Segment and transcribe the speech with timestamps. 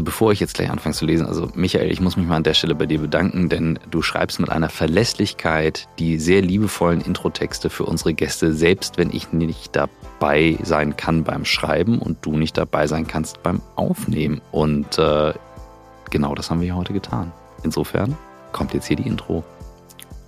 [0.00, 2.42] Also bevor ich jetzt gleich anfange zu lesen, also Michael, ich muss mich mal an
[2.42, 7.68] der Stelle bei dir bedanken, denn du schreibst mit einer Verlässlichkeit die sehr liebevollen Introtexte
[7.68, 12.56] für unsere Gäste, selbst wenn ich nicht dabei sein kann beim Schreiben und du nicht
[12.56, 14.40] dabei sein kannst beim Aufnehmen.
[14.52, 15.34] Und äh,
[16.08, 17.30] genau das haben wir heute getan.
[17.62, 18.16] Insofern
[18.52, 19.44] kommt jetzt hier die Intro.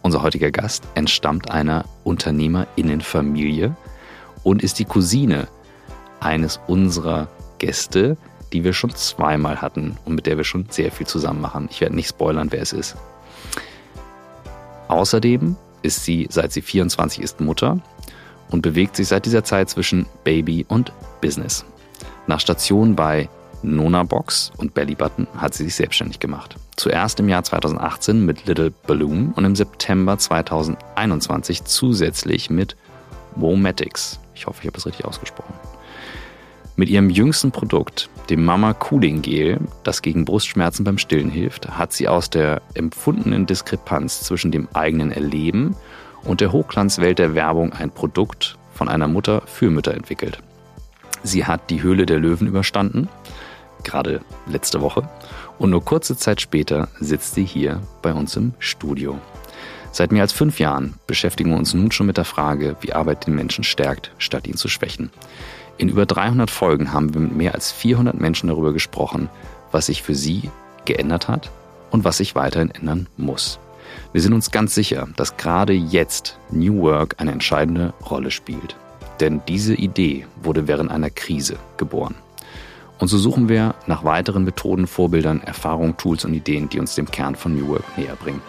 [0.03, 3.75] Unser heutiger Gast entstammt einer Unternehmerinnenfamilie
[4.43, 5.49] und ist die Cousine
[6.21, 8.19] eines unserer Gäste,
[8.53, 11.69] die wir schon zweimal hatten und mit der wir schon sehr viel zusammen machen.
[11.71, 12.97] Ich werde nicht spoilern, wer es ist.
[14.89, 17.81] Außerdem ist sie, seit sie 24 ist, Mutter
[18.51, 21.65] und bewegt sich seit dieser Zeit zwischen Baby und Business.
[22.27, 23.29] Nach Stationen bei
[23.63, 26.57] Nona Box und Belly Button hat sie sich selbstständig gemacht.
[26.77, 32.77] Zuerst im Jahr 2018 mit Little Balloon und im September 2021 zusätzlich mit
[33.37, 34.19] Womatics.
[34.35, 35.55] Ich hoffe, ich habe es richtig ausgesprochen.
[36.75, 41.93] Mit ihrem jüngsten Produkt, dem Mama Cooling Gel, das gegen Brustschmerzen beim Stillen hilft, hat
[41.93, 45.77] sie aus der empfundenen Diskrepanz zwischen dem eigenen Erleben
[46.25, 50.39] und der Hochglanzwelt der Werbung ein Produkt von einer Mutter für Mütter entwickelt.
[51.23, 53.09] Sie hat die Höhle der Löwen überstanden,
[53.85, 55.09] gerade letzte Woche,
[55.59, 59.19] und nur kurze Zeit später sitzt sie hier bei uns im Studio.
[59.93, 63.27] Seit mehr als fünf Jahren beschäftigen wir uns nun schon mit der Frage, wie Arbeit
[63.27, 65.11] den Menschen stärkt, statt ihn zu schwächen.
[65.79, 69.29] In über 300 Folgen haben wir mit mehr als 400 Menschen darüber gesprochen,
[69.71, 70.51] was sich für sie
[70.85, 71.51] geändert hat
[71.91, 73.59] und was sich weiterhin ändern muss.
[74.13, 78.77] Wir sind uns ganz sicher, dass gerade jetzt New Work eine entscheidende Rolle spielt.
[79.21, 82.15] Denn diese Idee wurde während einer Krise geboren.
[82.99, 87.11] Und so suchen wir nach weiteren Methoden, Vorbildern, Erfahrungen, Tools und Ideen, die uns dem
[87.11, 88.43] Kern von New Work näher bringen.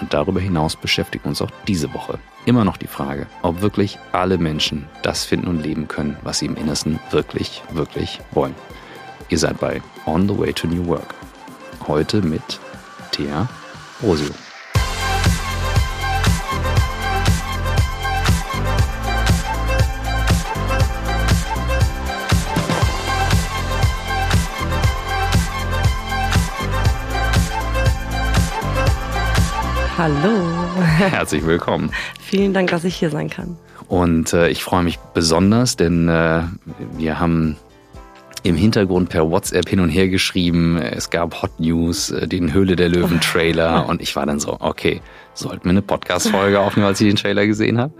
[0.00, 4.38] Und darüber hinaus beschäftigt uns auch diese Woche immer noch die Frage, ob wirklich alle
[4.38, 8.54] Menschen das finden und leben können, was sie im Innersten wirklich, wirklich wollen.
[9.28, 11.14] Ihr seid bei On the Way to New Work.
[11.86, 12.60] Heute mit
[13.10, 13.48] Thea
[14.02, 14.45] Rosio.
[29.96, 30.42] Hallo.
[30.98, 31.90] Herzlich willkommen.
[32.20, 33.56] Vielen Dank, dass ich hier sein kann.
[33.88, 36.42] Und äh, ich freue mich besonders, denn äh,
[36.98, 37.56] wir haben
[38.42, 40.76] im Hintergrund per WhatsApp hin und her geschrieben.
[40.76, 44.56] Es gab Hot News, äh, den Höhle der Löwen Trailer und ich war dann so,
[44.60, 45.00] okay,
[45.34, 47.94] sollten wir eine Podcast-Folge aufnehmen, als ich den Trailer gesehen habe.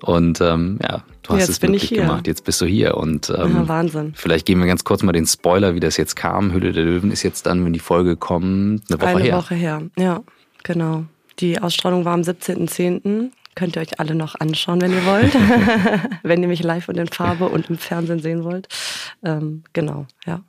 [0.00, 2.26] Und ähm, ja, du hast Jetzt es bin wirklich gemacht.
[2.26, 2.96] Jetzt bist du hier.
[2.96, 4.12] Und ähm, Ja, Wahnsinn.
[4.16, 6.52] vielleicht geben wir ganz kurz mal den Spoiler, wie das jetzt kam.
[6.52, 9.36] Höhle der Löwen ist jetzt dann, wenn die Folge kommt, eine Woche Eine her.
[9.36, 9.82] Woche her.
[9.98, 10.20] Ja,
[10.62, 11.04] genau.
[11.40, 13.30] Die Ausstrahlung war am 17.10.
[13.54, 15.34] Könnt ihr euch alle noch anschauen, wenn ihr wollt.
[16.22, 18.68] wenn ihr mich live und in Farbe und im Fernsehen sehen wollt.
[19.22, 20.42] Ähm, genau, ja.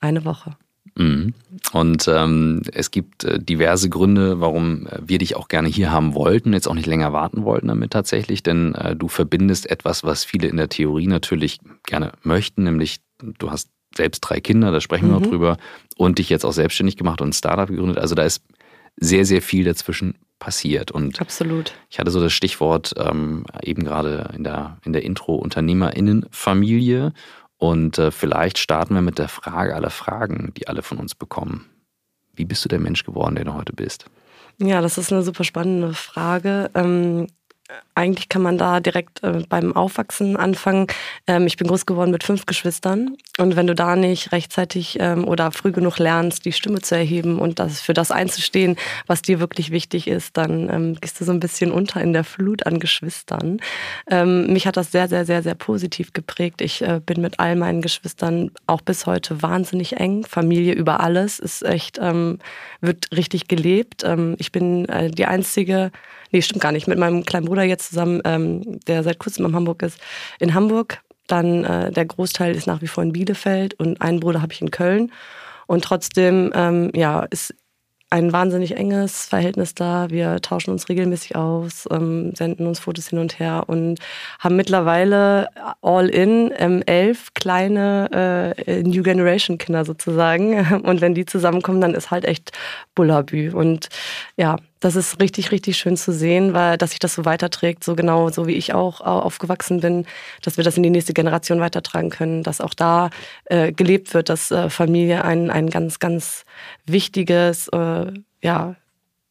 [0.00, 0.56] Eine Woche.
[0.96, 1.34] Mhm.
[1.72, 6.14] Und ähm, es gibt äh, diverse Gründe, warum äh, wir dich auch gerne hier haben
[6.14, 10.24] wollten, jetzt auch nicht länger warten wollten damit tatsächlich, denn äh, du verbindest etwas, was
[10.24, 13.00] viele in der Theorie natürlich gerne möchten, nämlich
[13.38, 15.30] du hast selbst drei Kinder, da sprechen wir noch Mhm.
[15.30, 15.56] drüber,
[15.96, 17.98] und dich jetzt auch selbstständig gemacht und ein Startup gegründet.
[17.98, 18.42] Also da ist
[18.96, 20.90] sehr, sehr viel dazwischen passiert.
[20.90, 21.72] Und Absolut.
[21.90, 27.12] ich hatte so das Stichwort ähm, eben gerade in der, in der Intro UnternehmerInnenfamilie.
[27.56, 31.66] Und äh, vielleicht starten wir mit der Frage aller Fragen, die alle von uns bekommen.
[32.34, 34.06] Wie bist du der Mensch geworden, der du heute bist?
[34.58, 36.70] Ja, das ist eine super spannende Frage.
[36.74, 37.26] Ähm,
[37.94, 40.86] eigentlich kann man da direkt äh, beim Aufwachsen anfangen.
[41.26, 43.16] Ähm, ich bin groß geworden mit fünf Geschwistern.
[43.38, 47.38] Und wenn du da nicht rechtzeitig ähm, oder früh genug lernst, die Stimme zu erheben
[47.38, 51.32] und das, für das einzustehen, was dir wirklich wichtig ist, dann ähm, gehst du so
[51.32, 53.58] ein bisschen unter in der Flut an Geschwistern.
[54.08, 56.60] Ähm, mich hat das sehr, sehr, sehr, sehr positiv geprägt.
[56.62, 60.24] Ich äh, bin mit all meinen Geschwistern auch bis heute wahnsinnig eng.
[60.24, 62.38] Familie über alles ist echt, ähm,
[62.80, 64.04] wird richtig gelebt.
[64.04, 65.90] Ähm, ich bin äh, die einzige,
[66.30, 69.54] nee, stimmt gar nicht, mit meinem kleinen Bruder jetzt zusammen, ähm, der seit kurzem in
[69.54, 69.98] Hamburg ist,
[70.38, 71.00] in Hamburg.
[71.26, 74.62] Dann äh, der Großteil ist nach wie vor in Bielefeld und einen Bruder habe ich
[74.62, 75.12] in Köln.
[75.66, 77.54] Und trotzdem, ähm, ja, ist
[78.10, 80.08] ein wahnsinnig enges Verhältnis da.
[80.08, 83.98] Wir tauschen uns regelmäßig aus, ähm, senden uns Fotos hin und her und
[84.38, 85.48] haben mittlerweile
[85.82, 90.82] all in ähm, elf kleine äh, New Generation Kinder sozusagen.
[90.84, 92.52] Und wenn die zusammenkommen, dann ist halt echt
[92.94, 93.50] Bullabü.
[93.52, 93.88] Und
[94.36, 97.94] ja, das ist richtig, richtig schön zu sehen, weil dass sich das so weiterträgt, so
[97.96, 100.06] genau so wie ich auch au- aufgewachsen bin,
[100.42, 103.10] dass wir das in die nächste Generation weitertragen können, dass auch da
[103.46, 106.44] äh, gelebt wird, dass äh, Familie ein, ein ganz, ganz
[106.86, 108.76] wichtiges äh, ja,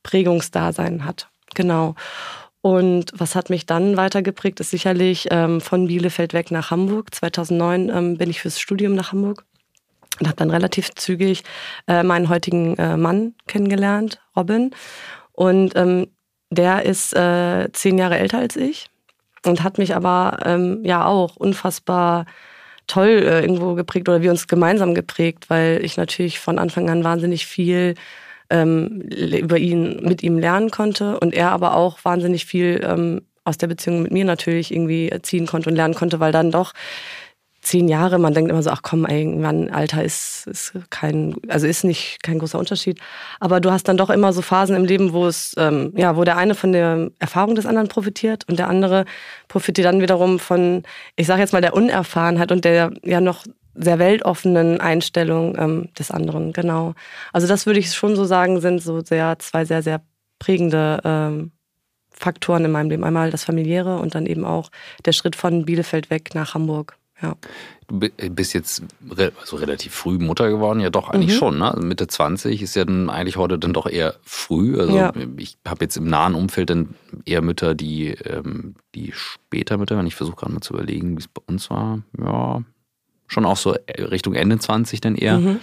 [0.03, 1.29] Prägungsdasein hat.
[1.55, 1.95] Genau.
[2.61, 7.13] Und was hat mich dann weitergeprägt, ist sicherlich ähm, von Bielefeld weg nach Hamburg.
[7.15, 9.45] 2009 ähm, bin ich fürs Studium nach Hamburg
[10.19, 11.43] und habe dann relativ zügig
[11.87, 14.71] äh, meinen heutigen äh, Mann kennengelernt, Robin.
[15.37, 16.07] Und ähm,
[16.49, 18.89] der ist äh, zehn Jahre älter als ich
[19.45, 22.25] und hat mich aber ähm, ja auch unfassbar
[22.87, 27.03] toll äh, irgendwo geprägt oder wir uns gemeinsam geprägt, weil ich natürlich von Anfang an
[27.03, 27.93] wahnsinnig viel
[28.49, 33.59] ähm, über ihn mit ihm lernen konnte und er aber auch wahnsinnig viel ähm, aus
[33.59, 36.73] der Beziehung mit mir natürlich irgendwie ziehen konnte und lernen konnte, weil dann doch
[37.67, 41.83] zehn Jahre, man denkt immer so, ach komm, irgendwann Alter ist, ist kein, also ist
[41.83, 42.99] nicht kein großer Unterschied.
[43.39, 46.23] Aber du hast dann doch immer so Phasen im Leben, wo es, ähm, ja, wo
[46.23, 49.05] der eine von der Erfahrung des anderen profitiert und der andere
[49.49, 50.83] profitiert dann wiederum von,
[51.17, 53.43] ich sage jetzt mal, der Unerfahrenheit und der ja noch
[53.75, 56.93] sehr weltoffenen Einstellung ähm, des anderen, genau.
[57.33, 60.01] Also das würde ich schon so sagen, sind so sehr zwei sehr, sehr
[60.39, 61.51] prägende ähm,
[62.11, 63.03] Faktoren in meinem Leben.
[63.03, 64.71] Einmal das familiäre und dann eben auch
[65.05, 66.97] der Schritt von Bielefeld weg nach Hamburg.
[67.21, 67.35] Ja.
[67.87, 71.39] Du bist jetzt re also relativ früh Mutter geworden, ja doch eigentlich mhm.
[71.39, 71.57] schon.
[71.59, 71.73] Ne?
[71.73, 74.79] Also Mitte 20 ist ja dann eigentlich heute dann doch eher früh.
[74.79, 75.13] Also ja.
[75.37, 80.05] ich habe jetzt im nahen Umfeld dann eher Mütter, die, ähm, die später Mütter, wenn
[80.05, 82.61] ich versuche gerade mal zu überlegen, wie es bei uns war, ja,
[83.27, 85.39] schon auch so Richtung Ende 20 dann eher.
[85.39, 85.59] Mhm.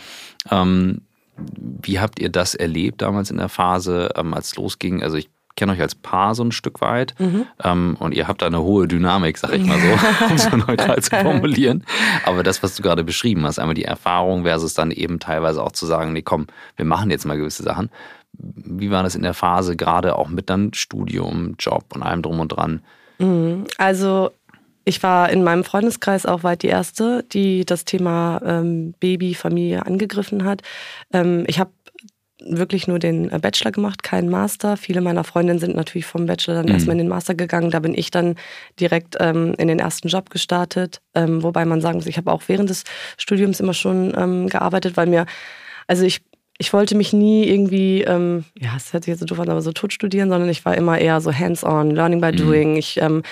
[0.51, 1.01] Ähm,
[1.37, 5.03] wie habt ihr das erlebt damals in der Phase, ähm, als es losging?
[5.03, 7.47] Also ich kenne euch als Paar so ein Stück weit mhm.
[7.63, 11.01] ähm, und ihr habt da eine hohe Dynamik, sag ich mal so, um so neutral
[11.01, 11.85] zu formulieren.
[12.25, 15.73] Aber das, was du gerade beschrieben hast, einmal die Erfahrung versus dann eben teilweise auch
[15.73, 16.47] zu sagen, nee, komm,
[16.77, 17.91] wir machen jetzt mal gewisse Sachen.
[18.33, 22.41] Wie war das in der Phase, gerade auch mit dann Studium, Job und allem drum
[22.41, 22.81] und dran?
[23.19, 23.65] Mhm.
[23.79, 24.33] Also
[24.85, 29.87] ich war in meinem Freundeskreis auch weit die Erste, die das Thema ähm, Baby, Familie
[29.87, 30.63] angegriffen hat.
[31.13, 31.71] Ähm, ich habe
[32.47, 34.77] wirklich nur den äh, Bachelor gemacht, keinen Master.
[34.77, 36.73] Viele meiner Freundinnen sind natürlich vom Bachelor dann mhm.
[36.73, 37.71] erstmal in den Master gegangen.
[37.71, 38.37] Da bin ich dann
[38.81, 41.01] direkt ähm, in den ersten Job gestartet.
[41.15, 42.85] Ähm, wobei man sagen muss, ich habe auch während des
[43.17, 45.27] Studiums immer schon ähm, gearbeitet, weil mir,
[45.87, 46.23] also ich,
[46.59, 49.63] ich wollte mich nie irgendwie, ähm, ja, es hört sich jetzt so doof an, aber
[49.63, 52.37] so tot studieren, sondern ich war immer eher so hands-on, learning by mhm.
[52.37, 52.77] doing.
[52.77, 53.23] Ich ähm,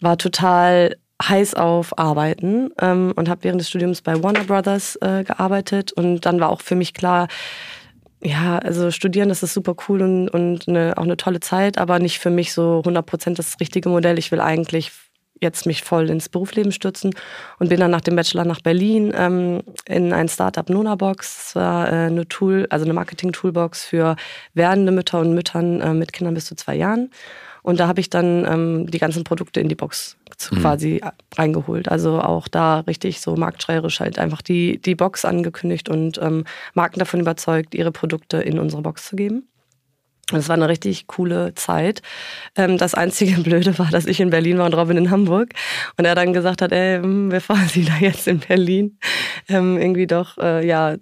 [0.00, 5.24] war total heiß auf Arbeiten ähm, und habe während des Studiums bei Warner Brothers äh,
[5.24, 5.92] gearbeitet.
[5.92, 7.28] Und dann war auch für mich klar,
[8.22, 11.98] ja, also studieren, das ist super cool und, und eine, auch eine tolle Zeit, aber
[11.98, 14.18] nicht für mich so 100% das richtige Modell.
[14.18, 14.90] Ich will eigentlich
[15.40, 17.14] jetzt mich voll ins Berufsleben stürzen
[17.58, 21.54] und bin dann nach dem Bachelor nach Berlin ähm, in ein Startup Nonabox.
[21.54, 24.16] Äh, eine Tool, also eine Marketing-Toolbox für
[24.54, 27.10] werdende Mütter und Müttern äh, mit Kindern bis zu zwei Jahren.
[27.68, 30.16] Und da habe ich dann ähm, die ganzen Produkte in die Box
[30.50, 30.60] mhm.
[30.60, 31.02] quasi
[31.36, 31.90] reingeholt.
[31.90, 36.98] Also auch da richtig so marktschreierisch halt einfach die, die Box angekündigt und ähm, Marken
[36.98, 39.48] davon überzeugt, ihre Produkte in unsere Box zu geben.
[40.30, 42.00] Das war eine richtig coole Zeit.
[42.56, 45.52] Ähm, das einzige Blöde war, dass ich in Berlin war und Robin in Hamburg.
[45.98, 48.98] Und er dann gesagt hat, ey, hm, wir fahren Sie da jetzt in Berlin.
[49.46, 50.96] Ähm, irgendwie doch, äh, ja,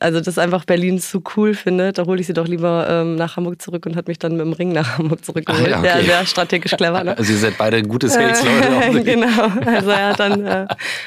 [0.00, 3.36] also das einfach Berlin zu cool findet, da hole ich sie doch lieber ähm, nach
[3.36, 5.66] Hamburg zurück und hat mich dann mit dem Ring nach Hamburg zurückgeholt.
[5.66, 5.88] Ah, ja, okay.
[5.88, 7.04] Ja, sehr strategisch clever.
[7.04, 7.16] Ne?
[7.16, 8.98] Also ihr seid beide gute Sales-Leute.
[8.98, 10.66] Äh, genau, also er hat dann äh,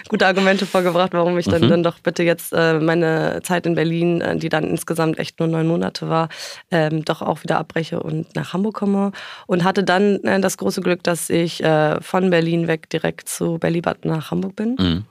[0.09, 1.69] gute Argumente vorgebracht, warum ich dann, mhm.
[1.69, 5.49] dann doch bitte jetzt äh, meine Zeit in Berlin, äh, die dann insgesamt echt nur
[5.49, 6.29] neun Monate war,
[6.69, 9.11] ähm, doch auch wieder abbreche und nach Hamburg komme.
[9.47, 13.57] Und hatte dann äh, das große Glück, dass ich äh, von Berlin weg direkt zu
[13.57, 14.75] Bellybad nach Hamburg bin.
[14.79, 15.05] Mhm.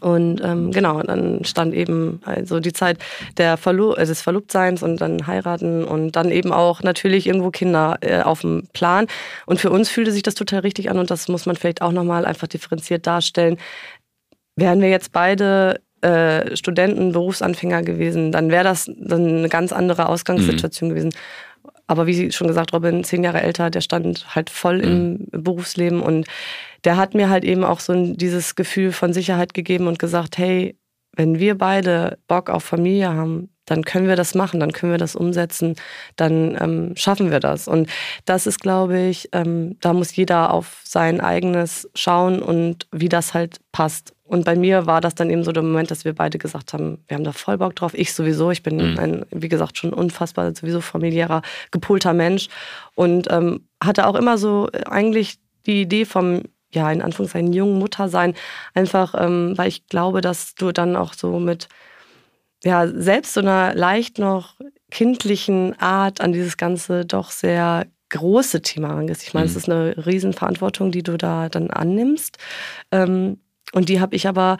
[0.00, 2.98] Und ähm, genau, dann stand eben also die Zeit
[3.36, 7.98] der Verlo äh, des Verlobtseins und dann heiraten und dann eben auch natürlich irgendwo Kinder
[8.00, 9.06] äh, auf dem Plan.
[9.46, 11.92] Und für uns fühlte sich das total richtig an und das muss man vielleicht auch
[11.92, 13.58] nochmal einfach differenziert darstellen.
[14.56, 20.08] Wären wir jetzt beide äh, Studenten, Berufsanfänger gewesen, dann wäre das dann eine ganz andere
[20.08, 20.94] Ausgangssituation mhm.
[20.94, 21.10] gewesen.
[21.86, 25.26] Aber wie schon gesagt, Robin, zehn Jahre älter, der stand halt voll mhm.
[25.32, 26.26] im Berufsleben und
[26.84, 30.76] der hat mir halt eben auch so dieses Gefühl von Sicherheit gegeben und gesagt, hey,
[31.16, 34.98] wenn wir beide Bock auf Familie haben, dann können wir das machen, dann können wir
[34.98, 35.76] das umsetzen,
[36.16, 37.68] dann ähm, schaffen wir das.
[37.68, 37.88] Und
[38.24, 43.32] das ist, glaube ich, ähm, da muss jeder auf sein eigenes schauen und wie das
[43.32, 44.12] halt passt.
[44.24, 46.98] Und bei mir war das dann eben so der Moment, dass wir beide gesagt haben,
[47.08, 47.94] wir haben da voll Bock drauf.
[47.94, 48.98] Ich sowieso, ich bin mhm.
[48.98, 52.48] ein, wie gesagt, schon unfassbar sowieso familiärer, gepolter Mensch
[52.94, 58.08] und ähm, hatte auch immer so eigentlich die Idee vom ja, in Anführungszeichen jungen Mutter
[58.08, 58.34] sein.
[58.74, 61.68] Einfach, ähm, weil ich glaube, dass du dann auch so mit,
[62.64, 64.56] ja, selbst so einer leicht noch
[64.90, 69.22] kindlichen Art an dieses ganze doch sehr große Thema rangehst.
[69.22, 69.58] Ich meine, es mhm.
[69.58, 72.38] ist eine Riesenverantwortung, die du da dann annimmst.
[72.90, 73.38] Ähm,
[73.72, 74.58] und die habe ich aber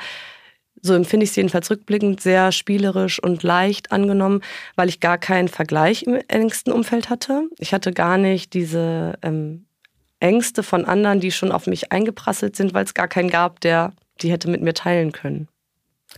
[0.83, 4.41] so empfinde ich es jedenfalls rückblickend, sehr spielerisch und leicht angenommen,
[4.77, 7.49] weil ich gar keinen Vergleich im engsten Umfeld hatte.
[7.59, 9.67] Ich hatte gar nicht diese ähm,
[10.21, 13.93] Ängste von anderen, die schon auf mich eingeprasselt sind, weil es gar keinen gab, der
[14.21, 15.49] die hätte mit mir teilen können.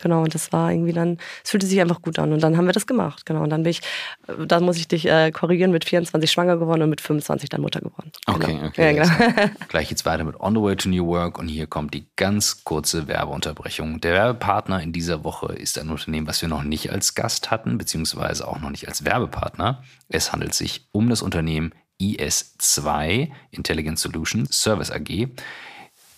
[0.01, 2.33] Genau, und das war irgendwie dann, es fühlte sich einfach gut an.
[2.33, 3.43] Und dann haben wir das gemacht, genau.
[3.43, 3.81] Und dann bin ich,
[4.27, 7.61] äh, da muss ich dich äh, korrigieren, mit 24 schwanger geworden und mit 25 dann
[7.61, 8.11] Mutter geworden.
[8.27, 8.67] Okay, genau.
[8.69, 8.97] okay.
[8.97, 9.51] Ja, genau.
[9.69, 12.65] Gleich geht's weiter mit On the Way to New Work und hier kommt die ganz
[12.65, 14.01] kurze Werbeunterbrechung.
[14.01, 17.77] Der Werbepartner in dieser Woche ist ein Unternehmen, was wir noch nicht als Gast hatten,
[17.77, 19.83] beziehungsweise auch noch nicht als Werbepartner.
[20.09, 25.29] Es handelt sich um das Unternehmen IS2 Intelligent Solutions Service AG.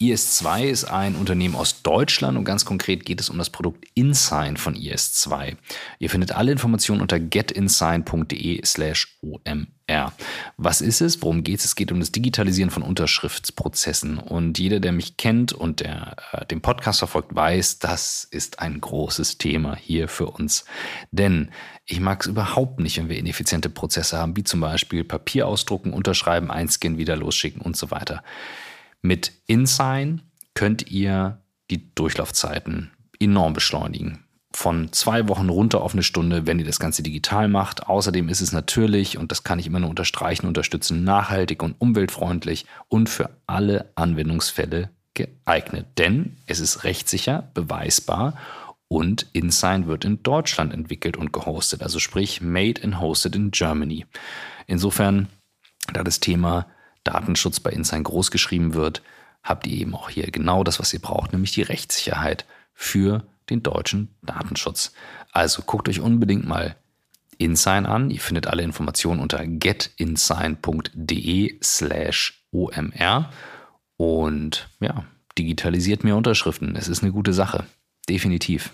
[0.00, 4.56] IS2 ist ein Unternehmen aus Deutschland und ganz konkret geht es um das Produkt InSign
[4.56, 5.56] von IS2.
[5.98, 10.12] Ihr findet alle Informationen unter getinsign.de slash OMR.
[10.56, 11.22] Was ist es?
[11.22, 11.66] Worum geht es?
[11.66, 14.18] Es geht um das Digitalisieren von Unterschriftsprozessen.
[14.18, 18.80] Und jeder, der mich kennt und der äh, den Podcast verfolgt, weiß, das ist ein
[18.80, 20.64] großes Thema hier für uns.
[21.12, 21.50] Denn
[21.86, 25.92] ich mag es überhaupt nicht, wenn wir ineffiziente Prozesse haben, wie zum Beispiel Papier ausdrucken,
[25.92, 28.22] unterschreiben, einscannen, wieder losschicken und so weiter.
[29.02, 30.22] Mit InSign
[30.54, 31.38] könnt ihr
[31.70, 34.24] die Durchlaufzeiten enorm beschleunigen.
[34.54, 37.88] Von zwei Wochen runter auf eine Stunde, wenn ihr das Ganze digital macht.
[37.88, 42.64] Außerdem ist es natürlich, und das kann ich immer nur unterstreichen, unterstützen, nachhaltig und umweltfreundlich
[42.88, 45.86] und für alle Anwendungsfälle geeignet.
[45.98, 48.34] Denn es ist rechtssicher, beweisbar
[48.94, 51.82] und InSign wird in Deutschland entwickelt und gehostet.
[51.82, 54.06] Also sprich, made and hosted in Germany.
[54.68, 55.26] Insofern,
[55.92, 56.68] da das Thema
[57.02, 59.02] Datenschutz bei InSign groß geschrieben wird,
[59.42, 63.64] habt ihr eben auch hier genau das, was ihr braucht, nämlich die Rechtssicherheit für den
[63.64, 64.92] deutschen Datenschutz.
[65.32, 66.76] Also guckt euch unbedingt mal
[67.38, 68.10] InSign an.
[68.10, 73.28] Ihr findet alle Informationen unter getinsign.de slash omr
[73.96, 75.04] und ja,
[75.36, 76.76] digitalisiert mehr Unterschriften.
[76.76, 77.64] Es ist eine gute Sache.
[78.08, 78.70] Definitiv.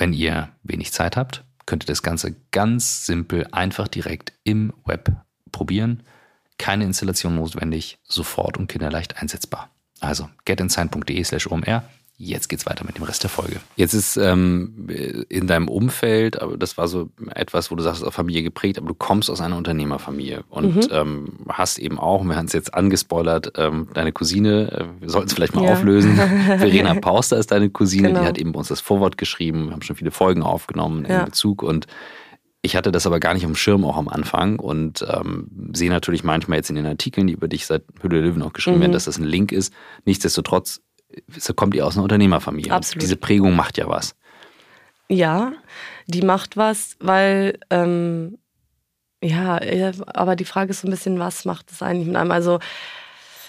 [0.00, 5.12] Wenn ihr wenig Zeit habt, könnt ihr das Ganze ganz simpel einfach direkt im Web
[5.52, 6.04] probieren.
[6.56, 9.68] Keine Installation notwendig, sofort und kinderleicht einsetzbar.
[10.00, 11.82] Also getinsign.de slash omr.
[12.22, 13.60] Jetzt geht's weiter mit dem Rest der Folge.
[13.76, 14.88] Jetzt ist ähm,
[15.30, 18.88] in deinem Umfeld, aber das war so etwas, wo du sagst, auf Familie geprägt, aber
[18.88, 20.88] du kommst aus einer Unternehmerfamilie und mhm.
[20.90, 25.28] ähm, hast eben auch, wir haben es jetzt angespoilert, ähm, deine Cousine, äh, wir sollten
[25.28, 25.72] es vielleicht mal ja.
[25.72, 26.16] auflösen.
[26.58, 28.20] Verena Pauster ist deine Cousine, genau.
[28.20, 31.20] die hat eben bei uns das Vorwort geschrieben, wir haben schon viele Folgen aufgenommen ja.
[31.20, 31.86] in Bezug und
[32.60, 36.22] ich hatte das aber gar nicht am Schirm auch am Anfang und ähm, sehe natürlich
[36.22, 38.82] manchmal jetzt in den Artikeln, die über dich seit Hülle Löwen auch geschrieben mhm.
[38.82, 39.72] werden, dass das ein Link ist.
[40.04, 40.82] Nichtsdestotrotz
[41.28, 42.72] so kommt ihr aus einer Unternehmerfamilie.
[42.72, 43.02] Absolut.
[43.02, 44.14] Diese Prägung macht ja was.
[45.08, 45.52] Ja,
[46.06, 48.38] die macht was, weil ähm,
[49.22, 49.60] ja,
[50.06, 52.30] aber die Frage ist so ein bisschen, was macht es eigentlich mit einem?
[52.30, 52.58] Also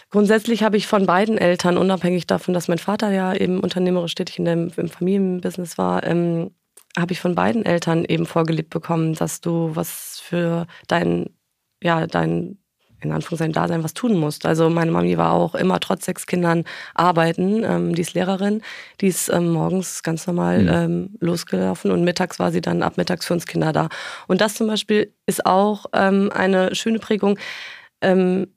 [0.09, 4.39] grundsätzlich habe ich von beiden Eltern, unabhängig davon, dass mein Vater ja eben unternehmerisch tätig
[4.39, 6.51] in dem, im Familienbusiness war, ähm,
[6.97, 11.29] habe ich von beiden Eltern eben vorgelebt bekommen, dass du was für dein,
[11.81, 12.57] ja, dein,
[13.03, 14.45] in Anführungszeichen, Dasein was tun musst.
[14.45, 17.63] Also meine Mami war auch immer trotz sechs Kindern arbeiten.
[17.63, 18.61] Ähm, die ist Lehrerin.
[19.01, 20.69] Die ist ähm, morgens ganz normal mhm.
[20.69, 23.89] ähm, losgelaufen und mittags war sie dann ab mittags für uns Kinder da.
[24.27, 27.37] Und das zum Beispiel ist auch ähm, eine schöne Prägung.
[28.01, 28.47] Ähm,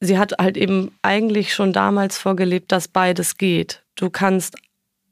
[0.00, 3.82] sie hat halt eben eigentlich schon damals vorgelebt, dass beides geht.
[3.94, 4.56] Du kannst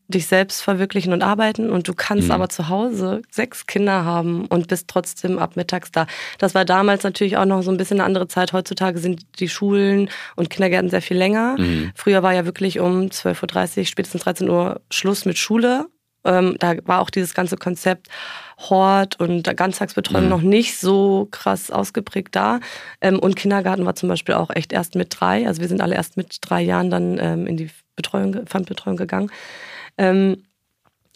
[0.08, 2.32] dich selbst verwirklichen und arbeiten und du kannst mhm.
[2.32, 6.06] aber zu Hause sechs Kinder haben und bist trotzdem ab mittags da.
[6.38, 8.54] Das war damals natürlich auch noch so ein bisschen eine andere Zeit.
[8.54, 11.56] Heutzutage sind die Schulen und Kindergärten sehr viel länger.
[11.58, 11.92] Mhm.
[11.94, 15.86] Früher war ja wirklich um 12.30 Uhr, spätestens 13 Uhr Schluss mit Schule.
[16.24, 18.08] Ähm, da war auch dieses ganze Konzept
[18.58, 20.30] Hort und Ganztagsbetreuung mhm.
[20.30, 22.60] noch nicht so krass ausgeprägt da.
[23.00, 25.46] Ähm, und Kindergarten war zum Beispiel auch echt erst mit drei.
[25.46, 29.30] Also wir sind alle erst mit drei Jahren dann ähm, in die Betreuung, Fremdbetreuung gegangen.
[29.98, 30.44] Ähm,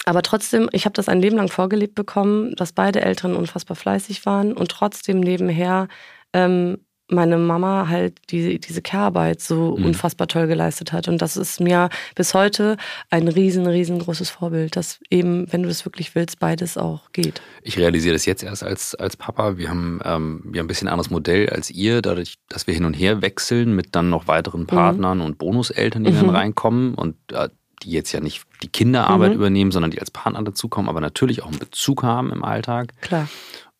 [0.05, 4.27] aber trotzdem, ich habe das ein Leben lang vorgelebt bekommen, dass beide Eltern unfassbar fleißig
[4.27, 5.89] waren und trotzdem nebenher
[6.33, 6.79] ähm,
[7.13, 9.87] meine Mama halt die, diese Care-Arbeit so mhm.
[9.87, 11.09] unfassbar toll geleistet hat.
[11.09, 12.77] Und das ist mir bis heute
[13.11, 17.43] ein riesen, riesengroßes Vorbild, dass eben, wenn du es wirklich willst, beides auch geht.
[17.63, 19.59] Ich realisiere das jetzt erst als, als Papa.
[19.59, 22.85] Wir haben ähm, wir haben ein bisschen anderes Modell als ihr, dadurch, dass wir hin
[22.85, 24.67] und her wechseln mit dann noch weiteren mhm.
[24.67, 25.25] Partnern mhm.
[25.25, 26.17] und Bonuseltern, die mhm.
[26.17, 26.95] dann reinkommen.
[26.95, 27.49] Und äh,
[27.85, 29.37] die jetzt ja nicht die Kinderarbeit mhm.
[29.37, 32.93] übernehmen, sondern die als Partner dazukommen, aber natürlich auch einen Bezug haben im Alltag.
[33.01, 33.29] Klar.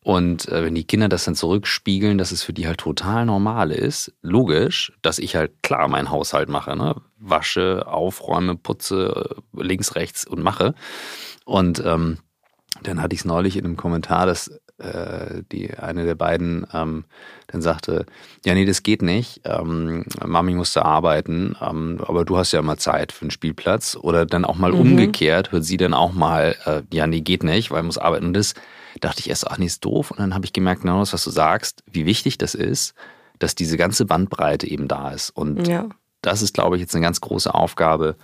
[0.05, 3.71] Und äh, wenn die Kinder das dann zurückspiegeln, dass es für die halt total normal
[3.71, 6.97] ist, logisch, dass ich halt klar meinen Haushalt mache, ne?
[7.19, 10.75] wasche, aufräume, putze, links, rechts und mache.
[11.45, 12.19] Und ähm,
[12.83, 14.51] dann hatte ich es neulich in einem Kommentar, dass
[14.83, 17.05] äh, die eine der beiden ähm,
[17.47, 18.07] dann sagte,
[18.45, 22.79] ja nee, das geht nicht, ähm, Mami musste arbeiten, ähm, aber du hast ja mal
[22.79, 23.97] Zeit für einen Spielplatz.
[24.01, 24.81] Oder dann auch mal mhm.
[24.81, 28.27] umgekehrt, hört sie dann auch mal, äh, ja nee, geht nicht, weil muss arbeiten.
[28.27, 28.55] Und das
[29.01, 30.11] dachte ich erst, ach nee, ist doof.
[30.11, 32.95] Und dann habe ich gemerkt, genau das, was du sagst, wie wichtig das ist,
[33.39, 35.31] dass diese ganze Bandbreite eben da ist.
[35.31, 35.89] Und ja.
[36.23, 38.17] das ist, glaube ich, jetzt eine ganz große Aufgabe,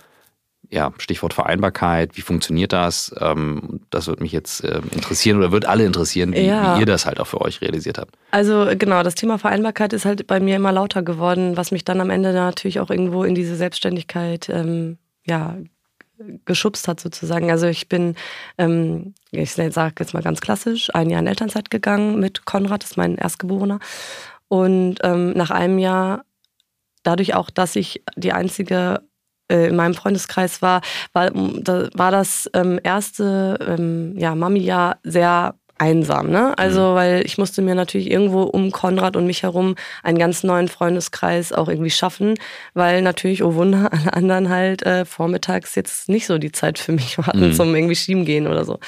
[0.71, 3.13] ja, Stichwort Vereinbarkeit, wie funktioniert das?
[3.19, 6.75] Ähm, das würde mich jetzt äh, interessieren oder wird alle interessieren, wie, ja.
[6.75, 8.15] wie, ihr das halt auch für euch realisiert habt.
[8.31, 12.01] Also genau, das Thema Vereinbarkeit ist halt bei mir immer lauter geworden, was mich dann
[12.01, 15.57] am Ende natürlich auch irgendwo in diese Selbstständigkeit ähm, ja,
[16.45, 17.49] geschubst hat sozusagen.
[17.49, 18.15] Also ich bin,
[18.59, 22.91] ähm, ich sage jetzt mal ganz klassisch, ein Jahr in Elternzeit gegangen mit Konrad, das
[22.91, 23.79] ist mein Erstgeborener.
[24.47, 26.25] Und ähm, nach einem Jahr,
[27.01, 29.01] dadurch auch, dass ich die einzige
[29.49, 30.81] in meinem Freundeskreis war,
[31.13, 36.29] war, war das ähm, erste ähm, ja, Mami-Jahr sehr einsam.
[36.29, 36.57] Ne?
[36.57, 36.95] Also, mhm.
[36.95, 41.51] weil ich musste mir natürlich irgendwo um Konrad und mich herum einen ganz neuen Freundeskreis
[41.53, 42.35] auch irgendwie schaffen,
[42.73, 46.91] weil natürlich, oh Wunder, alle anderen halt äh, vormittags jetzt nicht so die Zeit für
[46.91, 47.53] mich hatten mhm.
[47.53, 48.79] zum irgendwie schieben gehen oder so.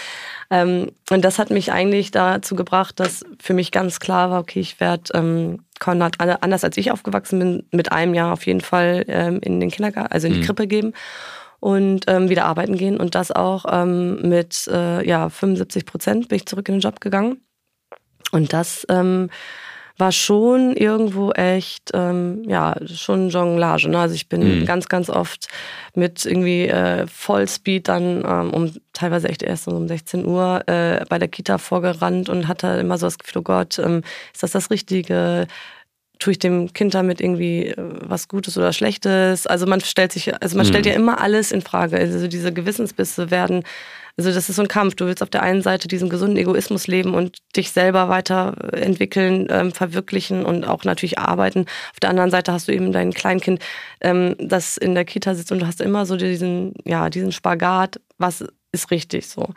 [0.50, 4.60] Ähm, und das hat mich eigentlich dazu gebracht, dass für mich ganz klar war, okay,
[4.60, 9.05] ich werde ähm, Konrad anders als ich aufgewachsen bin, mit einem Jahr auf jeden Fall
[9.07, 10.45] ähm, in den Kindergarten, also in die mhm.
[10.45, 10.93] Krippe geben
[11.62, 12.98] und ähm, wieder arbeiten gehen.
[12.98, 17.00] Und das auch ähm, mit äh, ja, 75 Prozent bin ich zurück in den Job
[17.00, 17.38] gegangen.
[18.32, 19.30] Und das ähm,
[19.98, 23.88] war schon irgendwo echt, ähm, ja, schon Jonglage.
[23.88, 24.00] Ne?
[24.00, 24.65] Also ich bin mhm.
[24.65, 25.48] ganz, ganz oft
[25.94, 31.20] mit irgendwie äh, Vollspeed dann ähm, um teilweise echt erst um 16 Uhr äh, bei
[31.20, 34.01] der Kita vorgerannt und hatte immer so das Gefühl, oh Gott, ähm,
[34.34, 35.48] ist das das Richtige?
[36.21, 39.47] Tue ich dem Kind damit irgendwie äh, was Gutes oder Schlechtes?
[39.47, 40.69] Also man stellt sich, also man mhm.
[40.69, 41.97] stellt ja immer alles in Frage.
[41.97, 43.63] Also diese Gewissensbisse werden,
[44.17, 44.95] also das ist so ein Kampf.
[44.95, 49.71] Du willst auf der einen Seite diesen gesunden Egoismus leben und dich selber weiterentwickeln, ähm,
[49.71, 51.65] verwirklichen und auch natürlich arbeiten.
[51.91, 53.59] Auf der anderen Seite hast du eben dein Kleinkind,
[54.01, 57.99] ähm, das in der Kita sitzt und du hast immer so diesen, ja, diesen Spagat,
[58.19, 59.49] was ist richtig so.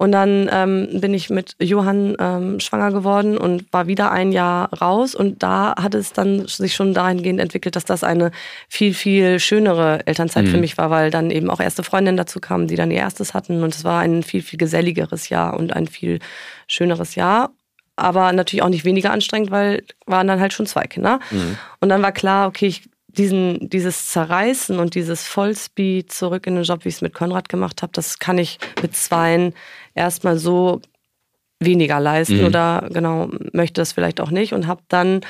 [0.00, 4.72] Und dann ähm, bin ich mit Johann ähm, schwanger geworden und war wieder ein Jahr
[4.72, 5.14] raus.
[5.14, 8.30] Und da hat es dann sich schon dahingehend entwickelt, dass das eine
[8.66, 10.52] viel, viel schönere Elternzeit mhm.
[10.52, 13.34] für mich war, weil dann eben auch erste Freundinnen dazu kamen, die dann ihr erstes
[13.34, 13.62] hatten.
[13.62, 16.18] Und es war ein viel, viel geselligeres Jahr und ein viel
[16.66, 17.50] schöneres Jahr
[17.96, 21.20] aber natürlich auch nicht weniger anstrengend, weil waren dann halt schon zwei Kinder.
[21.30, 21.58] Mhm.
[21.80, 26.64] Und dann war klar, okay, ich diesen, dieses Zerreißen und dieses Vollspeed zurück in den
[26.64, 29.54] Job, wie ich es mit Konrad gemacht habe, das kann ich mit Zweien
[29.94, 30.80] erstmal so
[31.60, 32.46] weniger leisten mhm.
[32.46, 35.20] oder genau möchte das vielleicht auch nicht und habe dann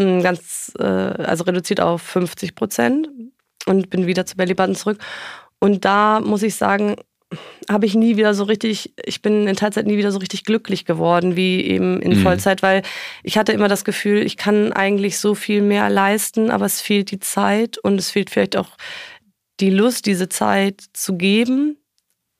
[0.00, 3.08] hm, ganz, äh, also reduziert auf 50 Prozent
[3.66, 4.98] und bin wieder zu Belly Button zurück.
[5.60, 6.96] Und da muss ich sagen,
[7.68, 10.84] habe ich nie wieder so richtig, ich bin in Teilzeit nie wieder so richtig glücklich
[10.84, 12.22] geworden wie eben in mhm.
[12.22, 12.82] Vollzeit, weil
[13.22, 17.10] ich hatte immer das Gefühl, ich kann eigentlich so viel mehr leisten, aber es fehlt
[17.10, 18.76] die Zeit und es fehlt vielleicht auch
[19.60, 21.78] die Lust, diese Zeit zu geben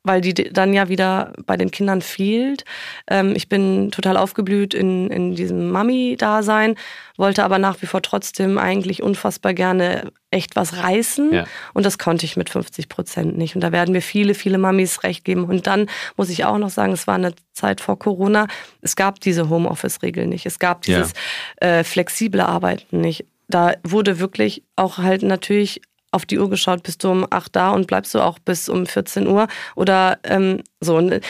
[0.04, 2.64] weil die dann ja wieder bei den Kindern fehlt.
[3.08, 6.76] Ähm, ich bin total aufgeblüht in, in diesem Mami-Dasein,
[7.16, 11.32] wollte aber nach wie vor trotzdem eigentlich unfassbar gerne echt was reißen.
[11.32, 11.44] Ja.
[11.72, 13.54] Und das konnte ich mit 50 Prozent nicht.
[13.54, 15.44] Und da werden mir viele, viele Mamis recht geben.
[15.44, 18.46] Und dann muss ich auch noch sagen, es war eine Zeit vor Corona.
[18.82, 20.44] Es gab diese Homeoffice-Regel nicht.
[20.44, 21.14] Es gab dieses
[21.62, 21.78] ja.
[21.78, 23.24] äh, flexible Arbeiten nicht.
[23.48, 25.80] Da wurde wirklich auch halt natürlich
[26.14, 28.86] auf die Uhr geschaut, bist du um 8 da und bleibst du auch bis um
[28.86, 30.96] 14 Uhr oder ähm, so.
[30.96, 31.20] Und,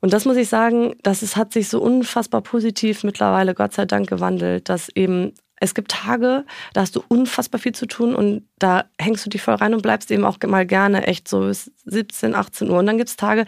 [0.00, 3.84] und das muss ich sagen, das ist, hat sich so unfassbar positiv mittlerweile, Gott sei
[3.84, 8.46] Dank, gewandelt, dass eben es gibt Tage, da hast du unfassbar viel zu tun und
[8.58, 11.70] da hängst du dich voll rein und bleibst eben auch mal gerne echt so bis
[11.84, 12.78] 17, 18 Uhr.
[12.78, 13.46] Und dann gibt es Tage,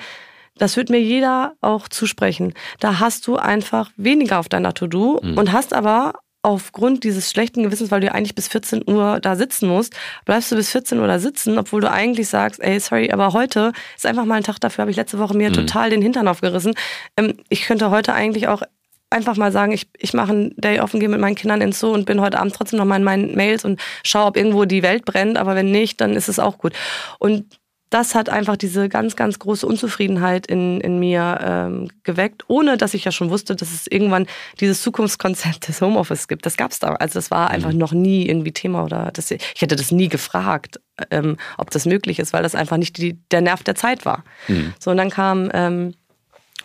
[0.57, 2.55] das wird mir jeder auch zusprechen.
[2.81, 5.37] Da hast du einfach weniger auf deiner To-Do mhm.
[5.37, 6.15] und hast aber
[6.47, 10.57] aufgrund dieses schlechten Gewissens, weil du eigentlich bis 14 Uhr da sitzen musst, bleibst du
[10.57, 14.25] bis 14 Uhr da sitzen, obwohl du eigentlich sagst, ey, sorry, aber heute ist einfach
[14.25, 15.55] mal ein Tag dafür, habe ich letzte Woche mir mhm.
[15.55, 16.75] total den Hintern aufgerissen.
[17.17, 18.63] Ähm, ich könnte heute eigentlich auch
[19.11, 21.81] einfach mal sagen, ich, ich mache einen Day off und gehe mit meinen Kindern ins
[21.81, 24.67] Zoo und bin heute Abend trotzdem noch mal in meinen Mails und schaue, ob irgendwo
[24.67, 26.75] die Welt brennt, aber wenn nicht, dann ist es auch gut.
[27.19, 27.59] Und
[27.90, 32.94] das hat einfach diese ganz, ganz große Unzufriedenheit in, in mir ähm, geweckt, ohne dass
[32.94, 34.27] ich ja schon wusste, dass es irgendwann
[34.61, 36.46] dieses Zukunftskonzept des Homeoffice gibt.
[36.46, 36.94] Das gab es da.
[36.94, 37.79] Also das war einfach mhm.
[37.79, 42.18] noch nie irgendwie Thema oder das, ich hätte das nie gefragt, ähm, ob das möglich
[42.18, 44.25] ist, weil das einfach nicht die, der Nerv der Zeit war.
[44.49, 44.75] Mhm.
[44.81, 45.94] So, und dann kam ähm,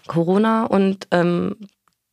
[0.08, 1.56] Corona und ähm,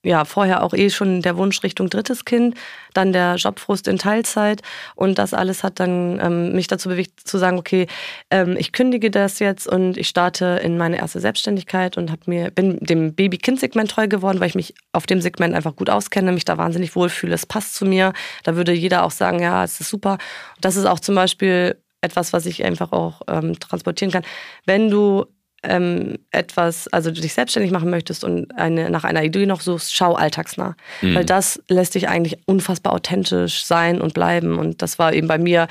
[0.05, 2.57] ja, vorher auch eh schon der Wunsch Richtung drittes Kind,
[2.95, 4.63] dann der Jobfrust in Teilzeit
[4.95, 7.87] und das alles hat dann ähm, mich dazu bewegt zu sagen, okay,
[8.31, 12.79] ähm, ich kündige das jetzt und ich starte in meine erste Selbstständigkeit und mir bin
[12.81, 16.59] dem Baby-Kind-Segment treu geworden, weil ich mich auf dem Segment einfach gut auskenne, mich da
[16.59, 18.13] wahnsinnig wohlfühle, es passt zu mir.
[18.45, 20.19] Da würde jeder auch sagen, ja, es ist super.
[20.61, 24.25] Das ist auch zum Beispiel etwas, was ich einfach auch ähm, transportieren kann.
[24.65, 25.27] Wenn du
[25.63, 29.95] ähm, etwas, also du dich selbstständig machen möchtest und eine, nach einer Idee noch suchst,
[29.95, 30.77] schau alltagsnah.
[31.03, 31.15] Mhm.
[31.15, 34.59] Weil das lässt dich eigentlich unfassbar authentisch sein und bleiben.
[34.59, 35.67] Und das war eben bei mir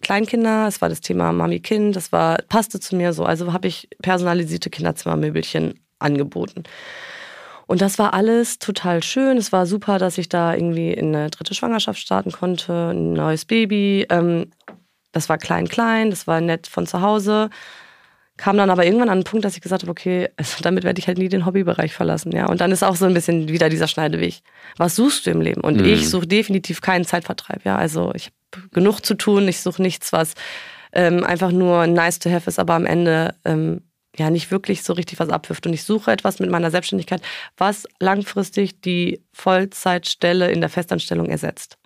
[0.00, 3.24] Kleinkinder, es war das Thema Mami-Kind, das war, passte zu mir so.
[3.24, 6.64] Also habe ich personalisierte Kinderzimmermöbelchen angeboten.
[7.66, 9.36] Und das war alles total schön.
[9.36, 13.44] Es war super, dass ich da irgendwie in eine dritte Schwangerschaft starten konnte, ein neues
[13.44, 14.06] Baby.
[14.10, 14.50] Ähm,
[15.12, 17.50] das war klein, klein, das war nett von zu Hause.
[18.38, 20.98] Kam dann aber irgendwann an einen Punkt, dass ich gesagt habe, okay, also damit werde
[20.98, 22.32] ich halt nie den Hobbybereich verlassen.
[22.32, 22.46] Ja?
[22.46, 24.40] Und dann ist auch so ein bisschen wieder dieser Schneideweg.
[24.78, 25.60] Was suchst du im Leben?
[25.60, 25.84] Und mhm.
[25.84, 27.64] ich suche definitiv keinen Zeitvertreib.
[27.64, 27.76] Ja?
[27.76, 29.46] Also ich habe genug zu tun.
[29.48, 30.34] Ich suche nichts, was
[30.92, 33.82] ähm, einfach nur nice to have ist, aber am Ende ähm,
[34.16, 35.66] ja nicht wirklich so richtig was abwirft.
[35.66, 37.22] Und ich suche etwas mit meiner Selbstständigkeit,
[37.56, 41.78] was langfristig die Vollzeitstelle in der Festanstellung ersetzt.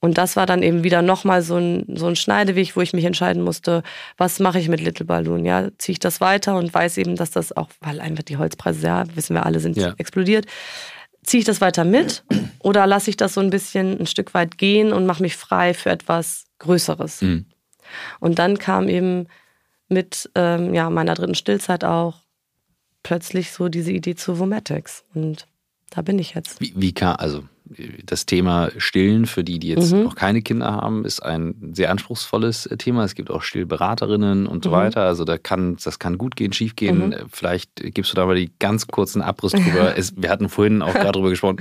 [0.00, 3.04] Und das war dann eben wieder nochmal so ein, so ein Schneideweg, wo ich mich
[3.04, 3.82] entscheiden musste,
[4.16, 5.44] was mache ich mit Little Balloon?
[5.44, 8.86] Ja, ziehe ich das weiter und weiß eben, dass das auch, weil einfach die Holzpreise,
[8.86, 9.94] ja, wissen wir alle, sind ja.
[9.98, 10.46] explodiert.
[11.22, 12.24] Ziehe ich das weiter mit
[12.60, 15.74] oder lasse ich das so ein bisschen ein Stück weit gehen und mache mich frei
[15.74, 17.20] für etwas Größeres?
[17.20, 17.44] Mhm.
[18.20, 19.26] Und dann kam eben
[19.88, 22.22] mit ähm, ja, meiner dritten Stillzeit auch
[23.02, 25.04] plötzlich so diese Idee zu Vomatics.
[25.14, 25.46] Und
[25.90, 26.60] da bin ich jetzt.
[26.60, 27.42] Wie, wie kann, also
[28.04, 30.02] das Thema Stillen für die, die jetzt mhm.
[30.02, 33.04] noch keine Kinder haben, ist ein sehr anspruchsvolles Thema.
[33.04, 34.74] Es gibt auch Stillberaterinnen und so mhm.
[34.74, 35.02] weiter.
[35.02, 37.10] Also da kann, das kann gut gehen, schief gehen.
[37.10, 37.14] Mhm.
[37.30, 39.94] Vielleicht gibst du da mal die ganz kurzen Abriss drüber.
[39.96, 41.60] es, wir hatten vorhin auch gerade drüber gesprochen,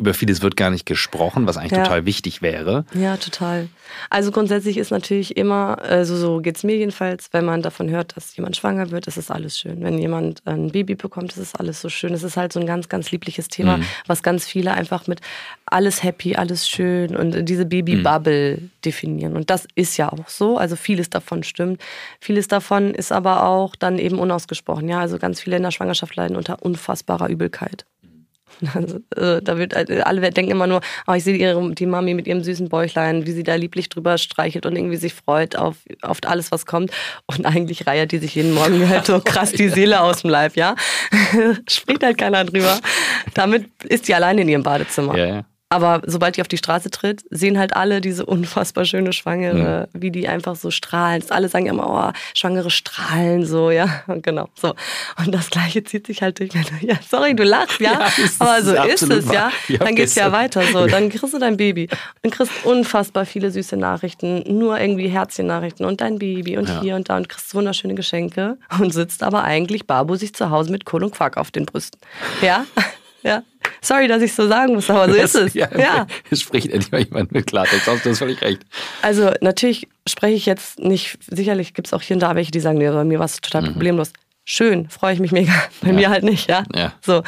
[0.00, 1.84] über vieles wird gar nicht gesprochen, was eigentlich ja.
[1.84, 2.84] total wichtig wäre.
[2.94, 3.68] Ja, total.
[4.08, 8.16] Also grundsätzlich ist natürlich immer, also so geht es mir jedenfalls, wenn man davon hört,
[8.16, 9.82] dass jemand schwanger wird, ist es alles schön.
[9.82, 12.14] Wenn jemand ein Baby bekommt, ist es alles so schön.
[12.14, 13.84] Es ist halt so ein ganz, ganz liebliches Thema, mhm.
[14.06, 15.20] was ganz viele einfach mit
[15.66, 18.70] alles happy, alles schön und diese Baby-Bubble mhm.
[18.84, 19.36] definieren.
[19.36, 20.56] Und das ist ja auch so.
[20.56, 21.80] Also vieles davon stimmt.
[22.20, 24.88] Vieles davon ist aber auch dann eben unausgesprochen.
[24.88, 27.84] Ja, also ganz viele in der Schwangerschaft leiden unter unfassbarer Übelkeit.
[28.74, 32.14] Also, äh, da wird äh, alle denken immer nur, oh, ich sehe ihre, die Mami
[32.14, 35.76] mit ihrem süßen Bäuchlein, wie sie da lieblich drüber streichelt und irgendwie sich freut auf,
[36.02, 36.90] auf alles, was kommt.
[37.26, 40.56] Und eigentlich reiert die sich jeden Morgen halt so krass die Seele aus dem Leib,
[40.56, 40.74] ja.
[41.68, 42.78] Spricht halt keiner drüber.
[43.34, 45.16] Damit ist die allein in ihrem Badezimmer.
[45.16, 45.44] Ja, ja.
[45.72, 50.02] Aber sobald die auf die Straße tritt, sehen halt alle diese unfassbar schöne Schwangere, mhm.
[50.02, 51.22] wie die einfach so strahlen.
[51.30, 54.74] Alle sagen immer, oh, Schwangere strahlen so, ja, genau, so.
[55.16, 56.50] Und das Gleiche zieht sich halt durch.
[56.80, 59.52] Ja, sorry, du lachst, ja, ja aber so ist es, ja.
[59.78, 60.86] Dann geht's ja weiter, so.
[60.86, 61.88] Dann kriegst du dein Baby
[62.24, 66.80] und kriegst unfassbar viele süße Nachrichten, nur irgendwie Herzchen-Nachrichten und dein Baby und ja.
[66.80, 70.84] hier und da und kriegst wunderschöne Geschenke und sitzt aber eigentlich barbusig zu Hause mit
[70.84, 72.00] Kohl und Quark auf den Brüsten,
[72.42, 72.64] ja.
[73.22, 73.42] Ja.
[73.82, 75.54] Sorry, dass ich so sagen muss, aber so ist es.
[75.54, 76.06] Ja, ja.
[76.30, 78.62] Es spricht endlich mal jemand mit Klartext aus, du hast völlig recht.
[79.02, 82.60] Also natürlich spreche ich jetzt nicht, sicherlich gibt es auch hier und da welche, die
[82.60, 83.72] sagen, nee, bei mir war es total mhm.
[83.72, 84.12] problemlos.
[84.44, 85.52] Schön, freue ich mich mega.
[85.80, 85.94] Bei ja.
[85.94, 86.64] mir halt nicht, ja.
[86.74, 86.92] ja.
[87.00, 87.22] So.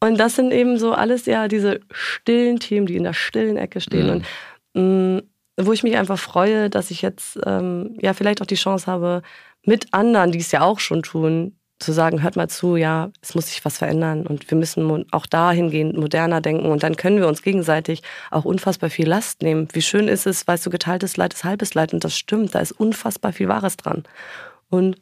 [0.00, 3.80] Und das sind eben so alles ja diese stillen Themen, die in der stillen Ecke
[3.80, 4.06] stehen.
[4.06, 4.12] Mhm.
[4.12, 4.26] Und
[4.74, 4.82] mh,
[5.18, 5.22] mm,
[5.62, 9.22] wo ich mich einfach freue, dass ich jetzt ähm, ja vielleicht auch die Chance habe,
[9.66, 13.34] mit anderen, die es ja auch schon tun, zu sagen, hört mal zu, ja, es
[13.34, 17.26] muss sich was verändern und wir müssen auch dahingehend moderner denken und dann können wir
[17.26, 19.66] uns gegenseitig auch unfassbar viel Last nehmen.
[19.72, 22.60] Wie schön ist es, weißt du, geteiltes Leid ist halbes Leid und das stimmt, da
[22.60, 24.04] ist unfassbar viel Wahres dran.
[24.68, 24.96] Und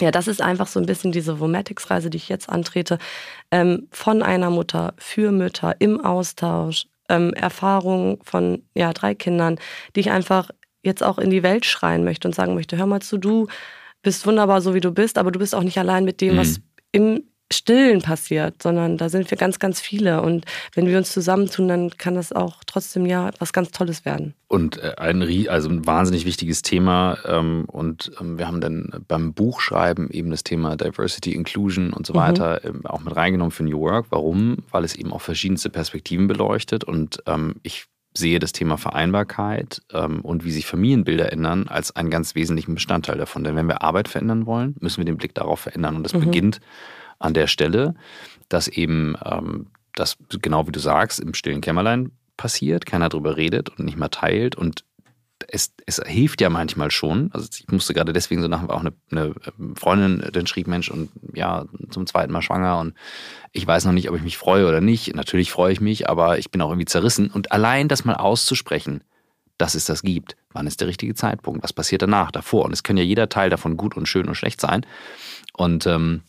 [0.00, 2.98] ja, das ist einfach so ein bisschen diese Vomatics-Reise, die ich jetzt antrete,
[3.50, 9.58] ähm, von einer Mutter für Mütter im Austausch, ähm, Erfahrungen von ja, drei Kindern,
[9.94, 10.50] die ich einfach
[10.82, 13.46] jetzt auch in die Welt schreien möchte und sagen möchte, hör mal zu, du
[14.04, 16.38] bist wunderbar so, wie du bist, aber du bist auch nicht allein mit dem, mhm.
[16.38, 16.60] was
[16.92, 20.22] im Stillen passiert, sondern da sind wir ganz, ganz viele.
[20.22, 24.34] Und wenn wir uns zusammentun, dann kann das auch trotzdem ja was ganz Tolles werden.
[24.48, 27.18] Und äh, ein, also ein wahnsinnig wichtiges Thema.
[27.26, 32.14] Ähm, und ähm, wir haben dann beim Buchschreiben eben das Thema Diversity, Inclusion und so
[32.14, 32.18] mhm.
[32.18, 32.86] weiter mhm.
[32.86, 34.06] auch mit reingenommen für New Work.
[34.10, 34.58] Warum?
[34.70, 36.84] Weil es eben auch verschiedenste Perspektiven beleuchtet.
[36.84, 37.86] Und ähm, ich
[38.16, 43.18] sehe das Thema Vereinbarkeit ähm, und wie sich Familienbilder ändern als einen ganz wesentlichen Bestandteil
[43.18, 43.44] davon.
[43.44, 45.96] Denn wenn wir Arbeit verändern wollen, müssen wir den Blick darauf verändern.
[45.96, 46.20] Und das mhm.
[46.20, 46.60] beginnt
[47.18, 47.94] an der Stelle,
[48.48, 53.70] dass eben ähm, das, genau wie du sagst, im stillen Kämmerlein passiert, keiner darüber redet
[53.70, 54.84] und nicht mal teilt und
[55.48, 57.30] es, es hilft ja manchmal schon.
[57.32, 59.34] Also ich musste gerade deswegen so nachher auch eine, eine
[59.76, 62.94] Freundin, dann schrieb Mensch und ja, zum zweiten Mal schwanger und
[63.52, 65.14] ich weiß noch nicht, ob ich mich freue oder nicht.
[65.14, 67.30] Natürlich freue ich mich, aber ich bin auch irgendwie zerrissen.
[67.30, 69.02] Und allein das mal auszusprechen,
[69.58, 72.64] dass es das gibt, wann ist der richtige Zeitpunkt, was passiert danach, davor.
[72.64, 74.84] Und es kann ja jeder Teil davon gut und schön und schlecht sein.
[75.52, 76.22] Und ähm,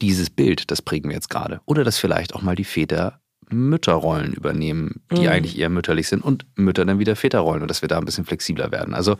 [0.00, 1.60] dieses Bild, das prägen wir jetzt gerade.
[1.66, 5.28] Oder dass vielleicht auch mal die Väter Mütterrollen übernehmen, die mhm.
[5.28, 8.24] eigentlich eher mütterlich sind und Mütter dann wieder Väterrollen und dass wir da ein bisschen
[8.24, 8.94] flexibler werden.
[8.94, 9.16] Also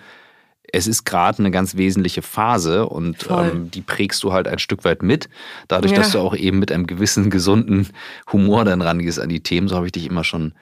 [0.73, 4.85] es ist gerade eine ganz wesentliche Phase und ähm, die prägst du halt ein Stück
[4.85, 5.29] weit mit.
[5.69, 5.99] Dadurch, ja.
[5.99, 7.89] dass du auch eben mit einem gewissen gesunden
[8.33, 10.55] Humor dann rangehst an die Themen, so habe ich dich immer schon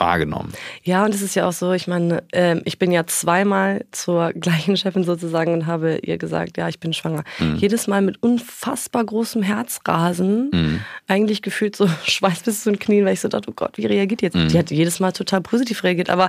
[0.00, 0.52] wahrgenommen.
[0.82, 4.32] Ja, und es ist ja auch so, ich meine, äh, ich bin ja zweimal zur
[4.34, 7.24] gleichen Chefin sozusagen und habe ihr gesagt, ja, ich bin schwanger.
[7.38, 7.56] Mhm.
[7.56, 10.80] Jedes Mal mit unfassbar großem Herzrasen, mhm.
[11.06, 13.86] eigentlich gefühlt so Schweiß bis zu den Knien, weil ich so dachte, oh Gott, wie
[13.86, 14.36] reagiert die jetzt?
[14.36, 14.48] Mhm.
[14.48, 16.28] Die hat jedes Mal total positiv reagiert, aber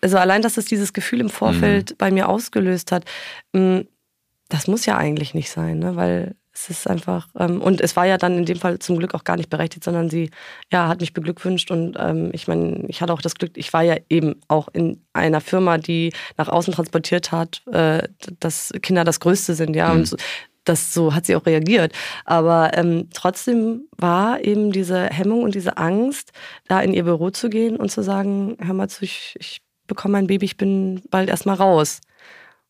[0.00, 1.94] also allein, dass es dieses Gefühl im Vorfeld mhm.
[1.98, 3.04] bei mir ausgelöst hat,
[3.52, 3.80] mm,
[4.48, 5.96] das muss ja eigentlich nicht sein, ne?
[5.96, 9.14] weil es ist einfach, ähm, und es war ja dann in dem Fall zum Glück
[9.14, 10.30] auch gar nicht berechtigt, sondern sie
[10.72, 13.82] ja, hat mich beglückwünscht und ähm, ich meine, ich hatte auch das Glück, ich war
[13.82, 18.02] ja eben auch in einer Firma, die nach außen transportiert hat, äh,
[18.40, 20.00] dass Kinder das Größte sind, ja, mhm.
[20.00, 20.16] und so,
[20.64, 21.92] das so hat sie auch reagiert.
[22.24, 26.32] Aber ähm, trotzdem war eben diese Hemmung und diese Angst,
[26.66, 30.12] da in ihr Büro zu gehen und zu sagen, hör mal zu, ich, ich bekomme
[30.12, 32.00] mein Baby, ich bin bald erstmal raus.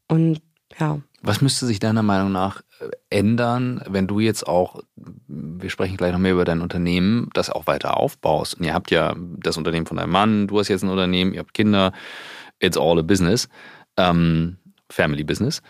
[0.07, 0.40] Und
[0.79, 1.01] ja.
[1.22, 4.81] Was müsste sich deiner Meinung nach äh, ändern, wenn du jetzt auch,
[5.26, 8.59] wir sprechen gleich noch mehr über dein Unternehmen, das auch weiter aufbaust?
[8.59, 11.40] Und ihr habt ja das Unternehmen von deinem Mann, du hast jetzt ein Unternehmen, ihr
[11.40, 11.92] habt Kinder,
[12.61, 13.48] it's all a business,
[13.96, 14.59] ähm,
[14.90, 15.61] Family Business.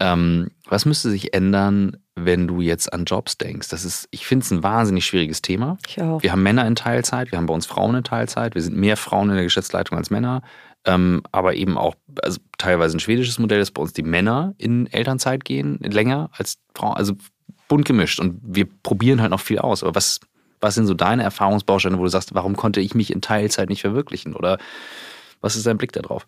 [0.00, 3.68] Ähm, was müsste sich ändern, wenn du jetzt an Jobs denkst?
[3.68, 5.78] Das ist, ich finde es ein wahnsinnig schwieriges Thema.
[5.86, 6.22] Ich auch.
[6.22, 8.96] Wir haben Männer in Teilzeit, wir haben bei uns Frauen in Teilzeit, wir sind mehr
[8.96, 10.42] Frauen in der Geschäftsleitung als Männer.
[10.86, 14.86] Ähm, aber eben auch, also teilweise ein schwedisches Modell, dass bei uns die Männer in
[14.86, 17.14] Elternzeit gehen, länger als Frauen, also
[17.68, 18.20] bunt gemischt.
[18.20, 19.82] Und wir probieren halt noch viel aus.
[19.82, 20.20] Aber was,
[20.60, 23.80] was sind so deine Erfahrungsbausteine, wo du sagst, warum konnte ich mich in Teilzeit nicht
[23.80, 24.34] verwirklichen?
[24.34, 24.58] Oder
[25.40, 26.26] was ist dein Blick darauf?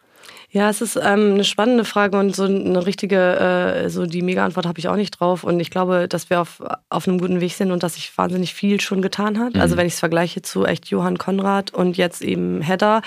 [0.51, 4.67] Ja, es ist ähm, eine spannende Frage und so eine richtige, äh, so die Mega-Antwort
[4.67, 5.45] habe ich auch nicht drauf.
[5.45, 8.55] Und ich glaube, dass wir auf, auf einem guten Weg sind und dass sich wahnsinnig
[8.55, 9.55] viel schon getan hat.
[9.55, 9.63] Also mhm.
[9.63, 13.03] Also wenn ich es vergleiche zu echt Johann Konrad und jetzt eben Hedda,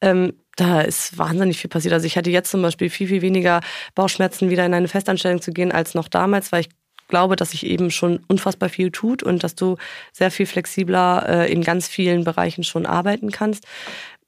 [0.00, 1.94] ähm, da ist wahnsinnig viel passiert.
[1.94, 3.60] Also ich hatte jetzt zum Beispiel viel, viel weniger
[3.94, 6.68] Bauchschmerzen, wieder in eine Festanstellung zu gehen, als noch damals, weil ich
[7.08, 9.76] glaube, dass sich eben schon unfassbar viel tut und dass du
[10.12, 13.66] sehr viel flexibler äh, in ganz vielen Bereichen schon arbeiten kannst.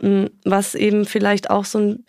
[0.01, 2.05] Mm, was eben vielleicht auch so ein,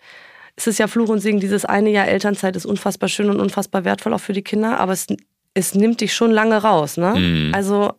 [0.54, 3.84] es ist ja Fluch und Segen, dieses eine Jahr Elternzeit ist unfassbar schön und unfassbar
[3.84, 5.06] wertvoll auch für die Kinder, aber es,
[5.54, 6.96] es nimmt dich schon lange raus.
[6.96, 7.14] Ne?
[7.16, 7.54] Mhm.
[7.54, 7.94] Also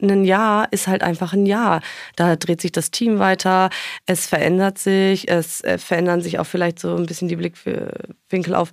[0.00, 1.80] ein Jahr ist halt einfach ein Jahr.
[2.16, 3.70] Da dreht sich das Team weiter,
[4.06, 8.70] es verändert sich, es äh, verändern sich auch vielleicht so ein bisschen die Blickwinkel auf,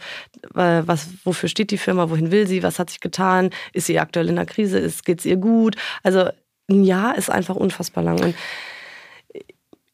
[0.56, 4.00] äh, was, wofür steht die Firma, wohin will sie, was hat sich getan, ist sie
[4.00, 5.76] aktuell in der Krise, geht es ihr gut.
[6.04, 6.30] Also
[6.70, 8.20] ein Jahr ist einfach unfassbar lang.
[8.22, 8.36] Und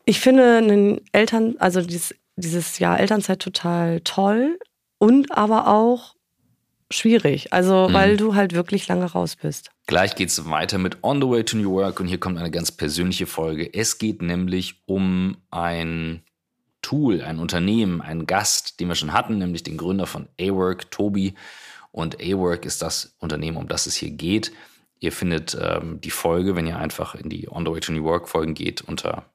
[0.06, 4.58] ich finde einen Eltern, also dieses, dieses Jahr Elternzeit total toll
[5.00, 6.17] und aber auch
[6.92, 7.54] schwierig.
[7.54, 7.94] Also, mhm.
[7.94, 9.72] weil du halt wirklich lange raus bist.
[9.88, 12.52] Gleich geht es weiter mit On the Way to New York und hier kommt eine
[12.52, 13.74] ganz persönliche Folge.
[13.74, 16.24] Es geht nämlich um ein
[16.82, 21.34] Tool, ein Unternehmen, einen Gast, den wir schon hatten, nämlich den Gründer von A-Work, Tobi.
[21.92, 24.52] Und A-Work ist das Unternehmen, um das es hier geht.
[25.00, 28.04] Ihr findet ähm, die Folge, wenn ihr einfach in die On the Way to New
[28.04, 29.26] York Folgen geht, unter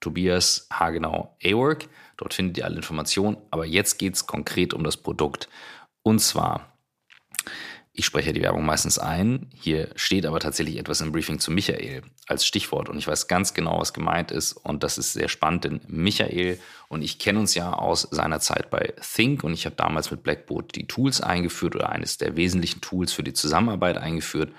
[0.00, 1.88] Tobias Hagenau A-Work.
[2.16, 3.36] Dort findet ihr alle Informationen.
[3.50, 5.48] Aber jetzt geht es konkret um das Produkt.
[6.02, 6.71] Und zwar
[7.94, 9.50] ich spreche die Werbung meistens ein.
[9.54, 12.88] Hier steht aber tatsächlich etwas im Briefing zu Michael als Stichwort.
[12.88, 14.54] Und ich weiß ganz genau, was gemeint ist.
[14.54, 18.70] Und das ist sehr spannend, denn Michael und ich kennen uns ja aus seiner Zeit
[18.70, 19.44] bei Think.
[19.44, 23.22] Und ich habe damals mit Blackboard die Tools eingeführt oder eines der wesentlichen Tools für
[23.22, 24.52] die Zusammenarbeit eingeführt.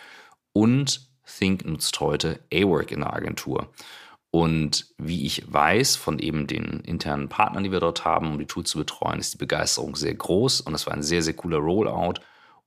[0.52, 3.74] Und Think nutzt heute A-Work in der Agentur.
[4.30, 8.46] Und wie ich weiß von eben den internen Partnern, die wir dort haben, um die
[8.46, 10.62] Tools zu betreuen, ist die Begeisterung sehr groß.
[10.62, 12.20] Und es war ein sehr, sehr cooler Rollout.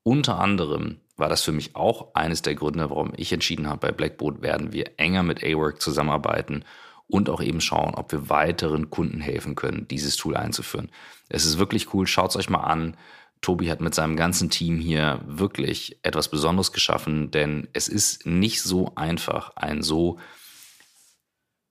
[0.06, 3.90] Unter anderem war das für mich auch eines der Gründe, warum ich entschieden habe, bei
[3.90, 6.64] Blackboard werden wir enger mit A-Work zusammenarbeiten
[7.08, 10.92] und auch eben schauen, ob wir weiteren Kunden helfen können, dieses Tool einzuführen.
[11.28, 12.96] Es ist wirklich cool, schaut es euch mal an.
[13.40, 18.62] Tobi hat mit seinem ganzen Team hier wirklich etwas Besonderes geschaffen, denn es ist nicht
[18.62, 20.20] so einfach, ein so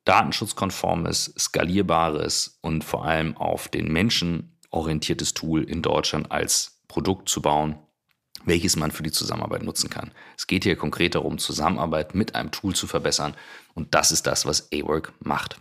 [0.03, 7.41] datenschutzkonformes, skalierbares und vor allem auf den Menschen orientiertes Tool in Deutschland als Produkt zu
[7.41, 7.77] bauen
[8.45, 10.11] welches man für die Zusammenarbeit nutzen kann.
[10.37, 13.35] Es geht hier konkret darum, Zusammenarbeit mit einem Tool zu verbessern
[13.73, 15.59] und das ist das, was A-Work macht.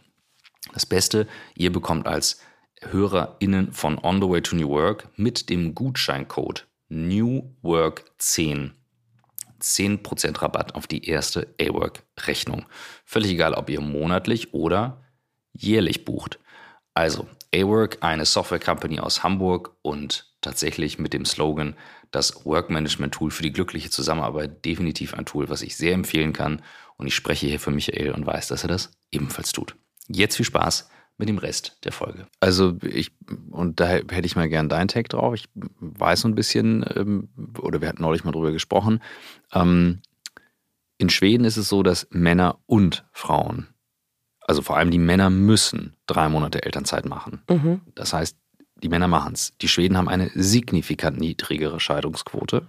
[0.73, 2.41] Das Beste, ihr bekommt als
[2.81, 8.73] HörerInnen von On the Way to New Work mit dem Gutscheincode NEWWORK10
[9.65, 12.67] 10% Rabatt auf die erste A-Work-Rechnung.
[13.05, 15.03] Völlig egal, ob ihr monatlich oder
[15.53, 16.39] jährlich bucht.
[16.93, 21.77] Also, A-Work, eine Software-Company aus Hamburg und tatsächlich mit dem Slogan
[22.15, 26.63] das Work-Management-Tool für die glückliche Zusammenarbeit definitiv ein Tool, was ich sehr empfehlen kann.
[26.97, 29.77] Und ich spreche hier für Michael und weiß, dass er das ebenfalls tut.
[30.09, 32.27] Jetzt viel Spaß mit dem Rest der Folge.
[32.41, 33.13] Also ich,
[33.51, 35.35] und da hätte ich mal gern deinen Tag drauf.
[35.35, 39.01] Ich weiß so ein bisschen, ähm, oder wir hatten neulich mal drüber gesprochen.
[39.53, 40.01] Ähm,
[40.99, 43.75] in Schweden ist es so, dass Männer und Frauen
[44.47, 47.43] also vor allem die Männer müssen drei Monate Elternzeit machen.
[47.49, 47.81] Mhm.
[47.95, 48.37] Das heißt,
[48.83, 49.53] die Männer machen es.
[49.61, 52.67] Die Schweden haben eine signifikant niedrigere Scheidungsquote.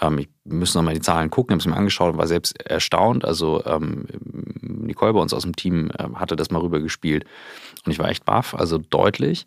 [0.00, 3.24] Ähm, ich muss nochmal die Zahlen gucken, habe es mir angeschaut und war selbst erstaunt.
[3.24, 4.06] Also ähm,
[4.60, 7.24] Nicole bei uns aus dem Team äh, hatte das mal rübergespielt
[7.84, 9.46] und ich war echt baff, also deutlich.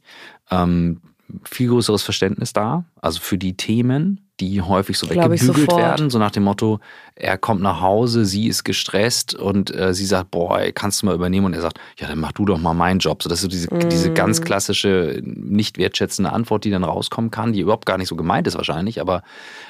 [0.50, 1.02] Ähm,
[1.46, 6.18] viel größeres Verständnis da, also für die Themen, die häufig so Glaub weggebügelt werden, so
[6.20, 6.80] nach dem Motto,
[7.16, 11.06] er kommt nach Hause, sie ist gestresst und äh, sie sagt, boah, ey, kannst du
[11.06, 11.46] mal übernehmen?
[11.46, 13.22] Und er sagt, ja, dann mach du doch mal meinen Job.
[13.22, 13.90] So, das ist so diese, Mm.
[13.90, 18.16] diese ganz klassische, nicht wertschätzende Antwort, die dann rauskommen kann, die überhaupt gar nicht so
[18.16, 19.22] gemeint ist wahrscheinlich, aber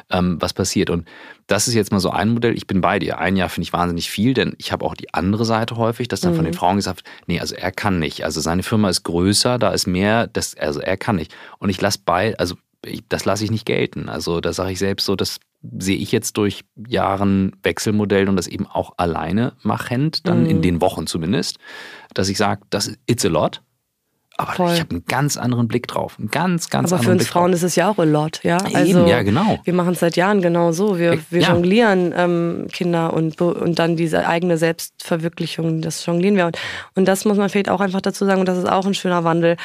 [0.10, 0.90] ähm, was passiert?
[0.90, 1.08] Und
[1.48, 3.20] das ist jetzt mal so ein Modell, ich bin bei dir.
[3.20, 6.22] Ein Jahr finde ich wahnsinnig viel, denn ich habe auch die andere Seite häufig, dass
[6.22, 6.50] dann von Mhm.
[6.52, 8.24] den Frauen gesagt, nee, also er kann nicht.
[8.24, 11.36] Also seine Firma ist größer, da ist mehr, das, also er kann nicht.
[11.60, 12.56] Und ich lasse bei, also
[12.86, 14.10] ich, das lasse ich nicht gelten.
[14.10, 15.40] Also da sage ich selbst so, das
[15.78, 20.50] sehe ich jetzt durch Jahren Wechselmodell und das eben auch alleine machend, dann Mhm.
[20.50, 21.58] in den Wochen zumindest,
[22.16, 23.62] dass ich sage, das ist it's a lot.
[24.38, 24.74] Aber Voll.
[24.74, 26.16] ich habe einen ganz anderen Blick drauf.
[26.18, 27.58] Einen ganz, ganz Aber für uns Blick Frauen drauf.
[27.58, 28.58] ist es ja auch a lot, ja.
[28.66, 29.60] Eben, Also ja, genau.
[29.64, 30.98] wir machen es seit Jahren genau so.
[30.98, 31.54] Wir, wir Ja.
[31.54, 36.48] jonglieren ähm, Kinder und, und dann diese eigene Selbstverwirklichung, das jonglieren wir.
[36.48, 36.58] Und,
[36.96, 39.24] und das muss man vielleicht auch einfach dazu sagen, und das ist auch ein schöner
[39.24, 39.58] Wandel.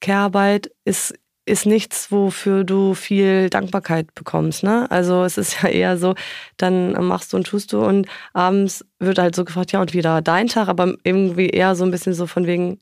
[0.00, 1.14] Care-Arbeit ist,
[1.48, 4.62] ist nichts, wofür du viel Dankbarkeit bekommst.
[4.62, 4.90] Ne?
[4.90, 6.14] Also es ist ja eher so,
[6.56, 10.22] dann machst du und tust du und abends wird halt so gefragt, ja und wieder
[10.22, 12.80] dein Tag, aber irgendwie eher so ein bisschen so von wegen,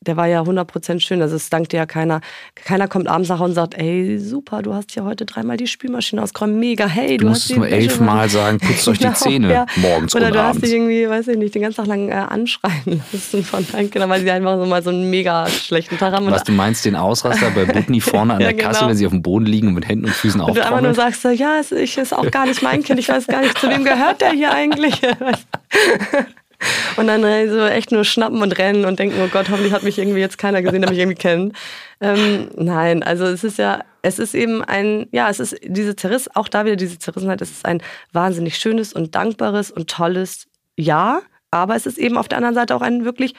[0.00, 1.20] der war ja 100% schön.
[1.22, 2.20] Also es dankt dir ja keiner.
[2.54, 5.66] Keiner kommt abends nach Hause und sagt, ey, super, du hast ja heute dreimal die
[5.66, 6.54] Spülmaschine ausgeräumt.
[6.56, 9.66] Mega, hey, Du du, musst es nur elfmal sagen, putzt euch die Genau, Zähne ja.
[9.76, 13.02] morgens Oder du hast dich irgendwie, weiß ich nicht, den ganzen Tag lang äh, anschreien
[13.12, 16.30] lassen von deinen Kindern, weil sie einfach so mal so einen mega schlechten Tag haben.
[16.30, 18.90] Was du meinst, den Ausraster bei Butni vorne an Ja, der Kasse, genau.
[18.90, 20.90] wenn sie auf dem Boden liegen und mit Händen und Füßen und du einfach nur
[20.90, 20.94] auftrommeln?
[20.94, 23.68] sagst, ja, es ich- ist auch gar nicht mein Kind, ich weiß gar nicht, zu
[23.68, 25.00] wem gehört der hier eigentlich?
[26.96, 29.82] Und dann äh, so echt nur schnappen und rennen und denken, oh Gott, hoffentlich hat
[29.82, 31.56] mich irgendwie jetzt keiner gesehen, der mich irgendwie kennt.
[32.00, 36.28] Ähm, nein, also es ist ja, es ist eben ein, ja, es ist diese Zerriss,
[36.34, 41.22] auch da wieder diese Zerrissenheit, es ist ein wahnsinnig schönes und dankbares und tolles Jahr,
[41.50, 43.34] aber es ist eben auf der anderen Seite auch ein wirklich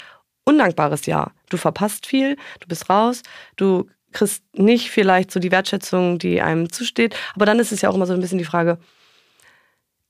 [0.46, 1.34] undankbares Jahr.
[1.50, 3.22] Du verpasst viel, du bist raus,
[3.58, 7.90] du kriegst nicht vielleicht so die Wertschätzung, die einem zusteht, aber dann ist es ja
[7.90, 8.80] auch immer so ein bisschen die Frage,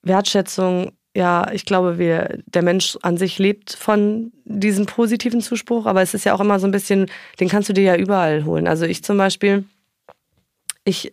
[0.03, 6.03] Wertschätzung, ja, ich glaube, wir, der Mensch an sich lebt von diesem positiven Zuspruch, aber
[6.03, 7.07] es ist ja auch immer so ein bisschen,
[7.39, 8.67] den kannst du dir ja überall holen.
[8.67, 9.65] Also ich zum Beispiel,
[10.83, 11.11] ich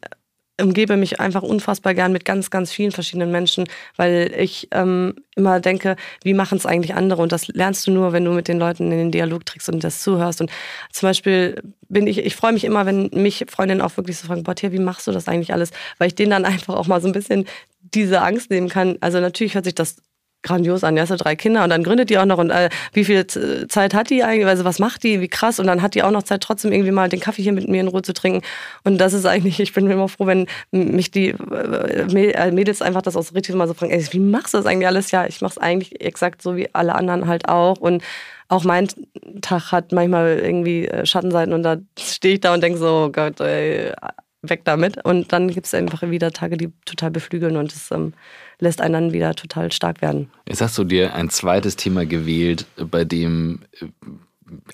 [0.60, 5.60] umgebe mich einfach unfassbar gern mit ganz, ganz vielen verschiedenen Menschen, weil ich ähm, immer
[5.60, 7.22] denke, wie machen es eigentlich andere?
[7.22, 9.82] Und das lernst du nur, wenn du mit den Leuten in den Dialog trittst und
[9.82, 10.40] das zuhörst.
[10.40, 10.50] Und
[10.92, 14.44] zum Beispiel bin ich, ich freue mich immer, wenn mich Freundinnen auch wirklich so fragen,
[14.44, 15.70] boah, Tia, wie machst du das eigentlich alles?
[15.98, 17.46] Weil ich denen dann einfach auch mal so ein bisschen
[17.80, 18.96] diese Angst nehmen kann.
[19.00, 19.96] Also natürlich hört sich das
[20.44, 20.94] grandios an.
[20.94, 23.26] Die hast ja drei Kinder und dann gründet die auch noch und äh, wie viel
[23.26, 24.46] Zeit hat die eigentlich?
[24.46, 25.20] Also was macht die?
[25.20, 25.58] Wie krass?
[25.58, 27.80] Und dann hat die auch noch Zeit, trotzdem irgendwie mal den Kaffee hier mit mir
[27.80, 28.42] in Ruhe zu trinken.
[28.84, 33.02] Und das ist eigentlich, ich bin immer froh, wenn mich die äh, äh, Mädels einfach
[33.02, 35.10] das auch so richtig mal so fragen, ey, wie machst du das eigentlich alles?
[35.10, 37.78] Ja, ich mach's eigentlich exakt so wie alle anderen halt auch.
[37.78, 38.02] Und
[38.48, 38.88] auch mein
[39.40, 43.10] Tag hat manchmal irgendwie äh, Schattenseiten und da stehe ich da und denke so, oh
[43.10, 43.92] Gott, ey,
[44.42, 45.04] weg damit.
[45.04, 48.12] Und dann gibt es einfach wieder Tage, die total beflügeln und es ähm,
[48.60, 50.30] lässt einen dann wieder total stark werden.
[50.48, 53.86] Jetzt hast du dir ein zweites Thema gewählt, bei dem äh,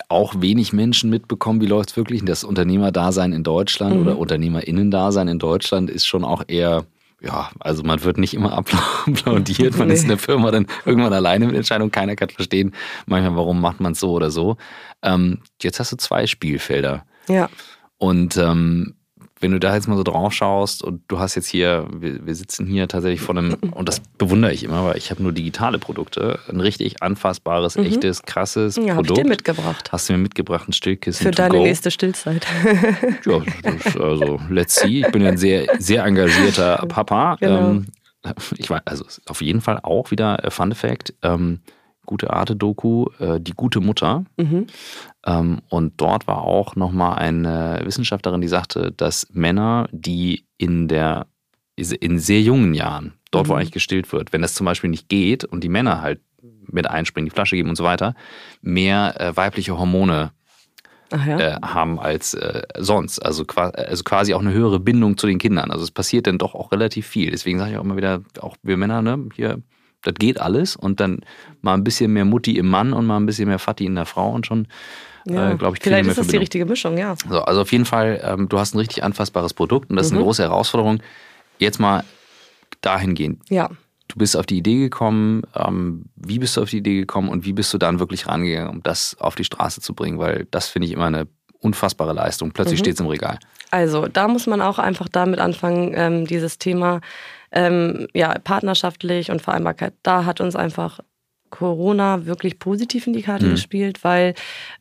[0.09, 2.23] auch wenig Menschen mitbekommen, wie läuft es wirklich.
[2.25, 4.01] Das Unternehmerdasein in Deutschland Mhm.
[4.01, 6.85] oder Unternehmerinnendasein in Deutschland ist schon auch eher,
[7.21, 9.77] ja, also man wird nicht immer applaudiert.
[9.77, 9.93] Man Nee.
[9.93, 11.91] ist in der Firma dann irgendwann alleine mit Entscheidungen.
[11.91, 12.73] Keiner kann verstehen,
[13.05, 14.57] manchmal, warum macht man es so oder so.
[15.01, 17.05] Ähm, jetzt hast du zwei Spielfelder.
[17.27, 17.49] Ja.
[17.97, 18.95] Und ähm,
[19.41, 22.35] wenn du da jetzt mal so drauf schaust und du hast jetzt hier, wir, wir
[22.35, 25.79] sitzen hier tatsächlich vor einem, und das bewundere ich immer, weil ich habe nur digitale
[25.79, 28.85] Produkte, ein richtig anfassbares, echtes, krasses Mhm.
[28.87, 29.25] Ja, habe ich Produkt.
[29.25, 29.91] dir mitgebracht.
[29.91, 31.63] Hast du mir mitgebracht, ein Stillkissen Für deine go.
[31.63, 32.45] nächste Stillzeit.
[33.25, 33.41] Ja,
[33.99, 35.01] also let's see.
[35.01, 37.35] Ich bin ja ein sehr, sehr engagierter Papa.
[37.39, 37.71] Genau.
[37.71, 37.85] Ähm,
[38.57, 41.59] ich war, also auf jeden Fall auch wieder äh, Fun Fact, ähm,
[42.05, 44.25] gute Arte-Doku, äh, Die gute Mutter.
[44.37, 44.67] Mhm.
[45.25, 51.27] Ähm, und dort war auch nochmal eine Wissenschaftlerin, die sagte, dass Männer, die in der
[51.77, 53.59] in sehr jungen Jahren, dort wo Mhm.
[53.59, 56.19] eigentlich gestillt wird, wenn das zum Beispiel nicht geht und die Männer halt
[56.67, 58.13] mit einspringen, die Flasche geben und so weiter,
[58.61, 60.31] mehr äh, weibliche Hormone
[61.11, 61.39] ja.
[61.39, 63.19] äh, haben als äh, sonst.
[63.19, 65.71] Also, also quasi auch eine höhere Bindung zu den Kindern.
[65.71, 67.31] Also es passiert dann doch auch relativ viel.
[67.31, 69.61] Deswegen sage ich auch immer wieder, auch wir Männer, ne, hier,
[70.03, 71.19] das geht alles und dann
[71.61, 74.05] mal ein bisschen mehr Mutti im Mann und mal ein bisschen mehr Vati in der
[74.05, 74.67] Frau und schon,
[75.27, 75.51] ja.
[75.51, 77.15] äh, glaube ich, Vielleicht ist das die richtige Mischung, ja.
[77.29, 80.11] So, also auf jeden Fall, ähm, du hast ein richtig anfassbares Produkt und das ist
[80.11, 80.25] eine Mhm.
[80.25, 81.01] große Herausforderung.
[81.59, 82.03] Jetzt mal
[82.81, 83.41] dahingehend.
[83.49, 83.69] Ja.
[84.07, 87.45] du bist auf die Idee gekommen, ähm, wie bist du auf die Idee gekommen und
[87.45, 90.19] wie bist du dann wirklich rangegangen, um das auf die Straße zu bringen?
[90.19, 91.27] Weil das finde ich immer eine
[91.61, 92.51] unfassbare Leistung.
[92.51, 92.83] Plötzlich mhm.
[92.83, 93.39] steht es im Regal.
[93.69, 96.99] Also da muss man auch einfach damit anfangen, ähm, dieses Thema
[97.51, 99.93] ähm, ja, partnerschaftlich und Vereinbarkeit.
[100.03, 100.99] Da hat uns einfach
[101.49, 103.51] Corona wirklich positiv in die Karte mhm.
[103.51, 104.33] gespielt, weil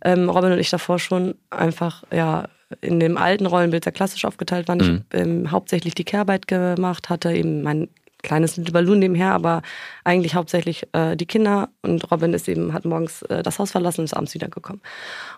[0.04, 2.48] ähm, Robin und ich davor schon einfach ja
[2.80, 4.78] in dem alten Rollenbild sehr klassisch aufgeteilt waren.
[4.78, 5.04] Mhm.
[5.12, 7.88] Ich ähm, hauptsächlich die Kehrarbeit gemacht hatte, eben mein
[8.22, 9.62] kleines Balloon nebenher, aber
[10.04, 11.70] eigentlich hauptsächlich äh, die Kinder.
[11.82, 14.82] Und Robin ist eben, hat morgens äh, das Haus verlassen und ist abends wiedergekommen.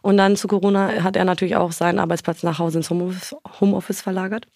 [0.03, 4.03] Und dann zu Corona hat er natürlich auch seinen Arbeitsplatz nach Hause ins Homeoffice, Homeoffice
[4.03, 4.47] verlagert.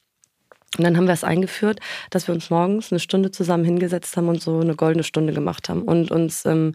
[0.79, 4.29] Und dann haben wir es eingeführt, dass wir uns morgens eine Stunde zusammen hingesetzt haben
[4.29, 6.72] und so eine goldene Stunde gemacht haben und uns ähm,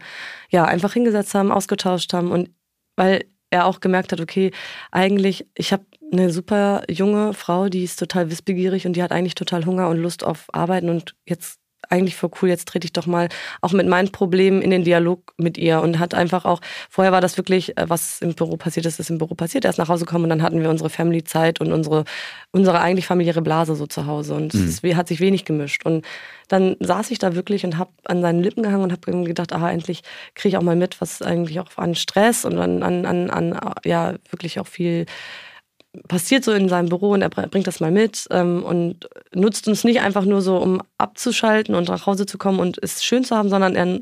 [0.50, 2.50] ja einfach hingesetzt haben, ausgetauscht haben und
[2.96, 4.50] weil er auch gemerkt hat, okay,
[4.90, 9.34] eigentlich, ich habe eine super junge Frau, die ist total wissbegierig und die hat eigentlich
[9.34, 13.06] total Hunger und Lust auf Arbeiten und jetzt eigentlich voll cool, jetzt trete ich doch
[13.06, 13.28] mal
[13.60, 17.20] auch mit meinen Problemen in den Dialog mit ihr und hat einfach auch, vorher war
[17.20, 19.88] das wirklich, äh, was im Büro passiert ist, ist im Büro passiert, er ist nach
[19.88, 22.04] Hause gekommen und dann hatten wir unsere Family-Zeit und unsere,
[22.50, 24.68] unsere eigentlich familiäre Blase so zu Hause und mhm.
[24.68, 26.04] es hat sich wenig gemischt und
[26.48, 29.70] dann saß ich da wirklich und habe an seinen Lippen gehangen und habe gedacht, aha,
[29.70, 30.02] endlich
[30.34, 33.74] kriege ich auch mal mit, was eigentlich auch an Stress und an, an, an, an
[33.84, 35.06] ja, wirklich auch viel
[36.08, 39.84] passiert so in seinem Büro und er bringt das mal mit ähm, und nutzt uns
[39.84, 43.36] nicht einfach nur so, um abzuschalten und nach Hause zu kommen und es schön zu
[43.36, 44.00] haben, sondern er,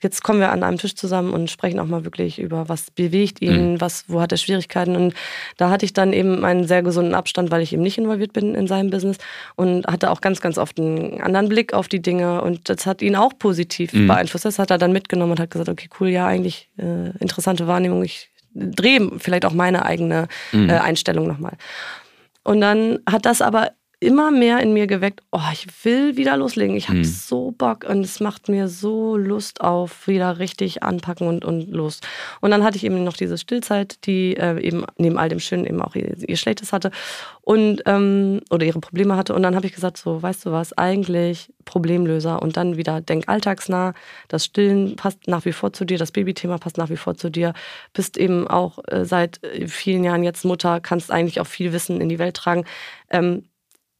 [0.00, 3.42] jetzt kommen wir an einem Tisch zusammen und sprechen auch mal wirklich über, was bewegt
[3.42, 3.80] ihn, mhm.
[3.80, 4.94] was, wo hat er Schwierigkeiten.
[4.94, 5.14] Und
[5.56, 8.54] da hatte ich dann eben einen sehr gesunden Abstand, weil ich eben nicht involviert bin
[8.54, 9.18] in seinem Business
[9.56, 13.02] und hatte auch ganz, ganz oft einen anderen Blick auf die Dinge und das hat
[13.02, 14.06] ihn auch positiv mhm.
[14.06, 14.44] beeinflusst.
[14.44, 18.04] Das hat er dann mitgenommen und hat gesagt, okay, cool, ja, eigentlich äh, interessante Wahrnehmung,
[18.04, 20.70] ich drehe vielleicht auch meine eigene mhm.
[20.70, 21.56] äh, Einstellung nochmal.
[22.44, 23.72] Und dann hat das aber
[24.02, 26.76] immer mehr in mir geweckt, oh, ich will wieder loslegen.
[26.76, 27.04] Ich habe mhm.
[27.04, 32.00] so Bock und es macht mir so Lust auf wieder richtig anpacken und, und los.
[32.40, 35.64] Und dann hatte ich eben noch diese Stillzeit, die äh, eben neben all dem Schönen
[35.64, 36.90] eben auch ihr, ihr Schlechtes hatte
[37.42, 39.34] und ähm, oder ihre Probleme hatte.
[39.34, 43.28] Und dann habe ich gesagt, so, weißt du was, eigentlich Problemlöser und dann wieder denk
[43.28, 43.94] alltagsnah.
[44.28, 47.30] Das Stillen passt nach wie vor zu dir, das Babythema passt nach wie vor zu
[47.30, 47.54] dir.
[47.92, 52.08] Bist eben auch äh, seit vielen Jahren jetzt Mutter, kannst eigentlich auch viel Wissen in
[52.08, 52.64] die Welt tragen.
[53.10, 53.44] Ähm,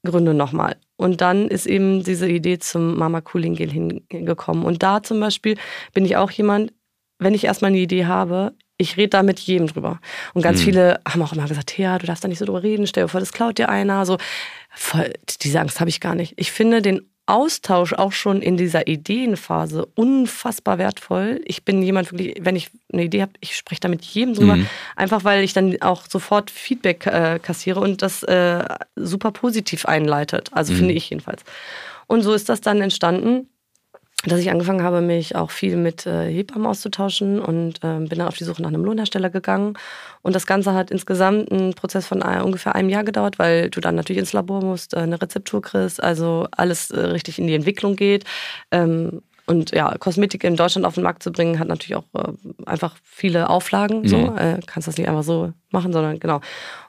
[0.05, 0.77] Gründe nochmal.
[0.97, 4.65] Und dann ist eben diese Idee zum Mama Cooling Gel hingekommen.
[4.65, 5.57] Und da zum Beispiel
[5.95, 6.73] bin ich auch jemand,
[7.19, 10.01] wenn ich erstmal eine Idee habe, ich rede da mit jedem drüber.
[10.35, 10.65] Und ganz mhm.
[10.65, 13.09] viele haben auch immer gesagt, ja, du darfst da nicht so drüber reden, stell dir
[13.09, 14.05] vor, das klaut dir einer.
[14.07, 14.19] So,
[14.75, 15.13] voll,
[15.43, 16.35] diese Angst habe ich gar nicht.
[16.37, 21.41] Ich finde den Austausch auch schon in dieser Ideenphase unfassbar wertvoll.
[21.45, 24.57] Ich bin jemand wirklich, wenn ich eine Idee habe, ich spreche da mit jedem drüber,
[24.57, 24.67] mhm.
[24.97, 28.65] einfach weil ich dann auch sofort Feedback äh, kassiere und das äh,
[28.97, 30.49] super positiv einleitet.
[30.53, 30.79] Also mhm.
[30.79, 31.45] finde ich jedenfalls.
[32.09, 33.49] Und so ist das dann entstanden
[34.25, 38.29] dass ich angefangen habe, mich auch viel mit äh, Hebammen auszutauschen und äh, bin dann
[38.29, 39.75] auf die Suche nach einem Lohnhersteller gegangen.
[40.23, 43.81] Und das Ganze hat insgesamt einen Prozess von ein, ungefähr einem Jahr gedauert, weil du
[43.81, 47.55] dann natürlich ins Labor musst, äh, eine Rezeptur kriegst, also alles äh, richtig in die
[47.55, 48.25] Entwicklung geht.
[48.71, 52.33] Ähm, und ja, Kosmetik in Deutschland auf den Markt zu bringen, hat natürlich auch äh,
[52.65, 54.03] einfach viele Auflagen.
[54.03, 54.09] Mhm.
[54.09, 56.41] So, äh, kannst das nicht einfach so machen, sondern genau.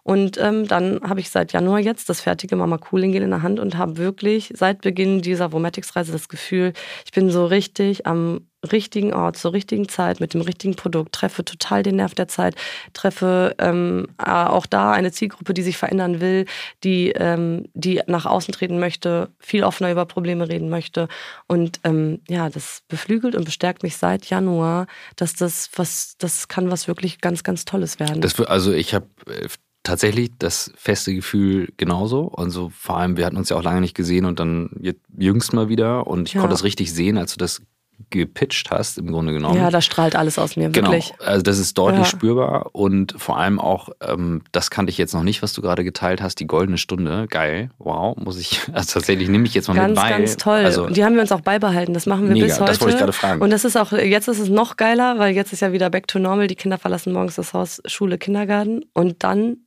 [0.04, 3.42] Und ähm, dann habe ich seit Januar jetzt das fertige Mama Cooling Gel in der
[3.42, 6.74] Hand und habe wirklich seit Beginn dieser Vomatics-Reise das Gefühl,
[7.06, 11.44] ich bin so richtig am richtigen Ort, zur richtigen Zeit, mit dem richtigen Produkt, treffe
[11.44, 12.56] total den Nerv der Zeit,
[12.94, 16.46] treffe ähm, äh, auch da eine Zielgruppe, die sich verändern will,
[16.84, 21.08] die, ähm, die nach außen treten möchte, viel offener über Probleme reden möchte.
[21.48, 26.72] Und ähm, ja, das beflügelt und bestärkt mich seit Januar, dass das was, das kann
[26.72, 28.22] was wirklich ganz, ganz Tolles werden.
[28.22, 29.48] Das, also ich habe äh,
[29.84, 32.32] tatsächlich das feste Gefühl genauso.
[32.32, 34.70] Also vor allem, wir hatten uns ja auch lange nicht gesehen und dann
[35.18, 36.40] jüngst mal wieder und ich ja.
[36.40, 37.62] konnte das richtig sehen, als du das
[38.10, 39.58] gepitcht hast, im Grunde genommen.
[39.58, 40.92] Ja, da strahlt alles aus mir, genau.
[40.92, 41.14] wirklich.
[41.20, 42.06] Also das ist deutlich ja.
[42.06, 45.84] spürbar und vor allem auch, ähm, das kannte ich jetzt noch nicht, was du gerade
[45.84, 47.28] geteilt hast, die goldene Stunde.
[47.30, 50.10] Geil, wow, muss ich, also tatsächlich nehme ich jetzt mal ganz, mit bei.
[50.10, 50.60] Ganz toll.
[50.60, 52.72] Also, die haben wir uns auch beibehalten, das machen wir mega, bis heute.
[52.72, 53.42] Das wollte ich gerade fragen.
[53.42, 56.08] Und das ist auch, jetzt ist es noch geiler, weil jetzt ist ja wieder back
[56.08, 59.58] to normal, die Kinder verlassen morgens das Haus, Schule, Kindergarten und dann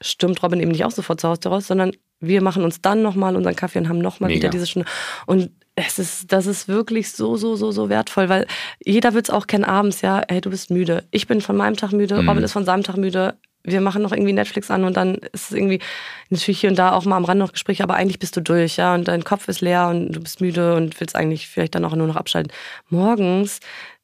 [0.00, 3.36] stürmt Robin eben nicht auch sofort zu Hause raus, sondern wir machen uns dann nochmal
[3.36, 4.88] unseren Kaffee und haben nochmal wieder diese Stunde.
[5.26, 8.46] Und es ist, das ist wirklich so, so, so, so wertvoll, weil
[8.84, 11.04] jeder wird es auch kennen abends, ja, hey, du bist müde.
[11.10, 12.28] Ich bin von meinem Tag müde, mhm.
[12.28, 13.34] Robin ist von seinem Tag müde.
[13.64, 15.78] Wir machen noch irgendwie Netflix an und dann ist es irgendwie
[16.30, 18.76] natürlich hier und da auch mal am Rand noch Gespräche, aber eigentlich bist du durch,
[18.76, 21.84] ja, und dein Kopf ist leer und du bist müde und willst eigentlich vielleicht dann
[21.84, 22.52] auch nur noch abschalten.
[22.88, 23.60] Morgens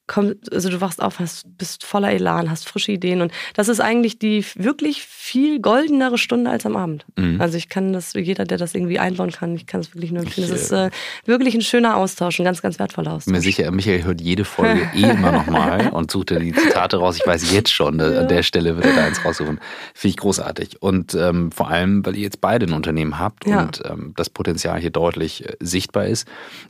[0.08, 3.80] komm, also du wachst auf, hast, bist voller Elan, hast frische Ideen und das ist
[3.80, 7.06] eigentlich die wirklich viel goldenere Stunde als am Abend.
[7.16, 7.40] Mhm.
[7.40, 10.22] Also ich kann das, jeder, der das irgendwie einbauen kann, ich kann es wirklich nur
[10.22, 10.50] empfehlen.
[10.50, 10.90] Es ist äh,
[11.26, 13.32] wirklich ein schöner Austausch, ein ganz, ganz wertvoller Austausch.
[13.32, 17.16] Mir sicher, Michael hört jede Folge eh immer nochmal und sucht die Zitate raus.
[17.16, 18.20] Ich weiß jetzt schon, ja.
[18.20, 19.60] an der Stelle wird er da eins raussuchen.
[19.94, 20.82] Finde ich großartig.
[20.82, 23.62] Und ähm, vor allem, weil ihr jetzt beide ein Unternehmen habt ja.
[23.62, 26.26] und ähm, das Potenzial hier deutlich äh, sichtbar ist.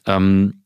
[0.06, 0.64] Ähm,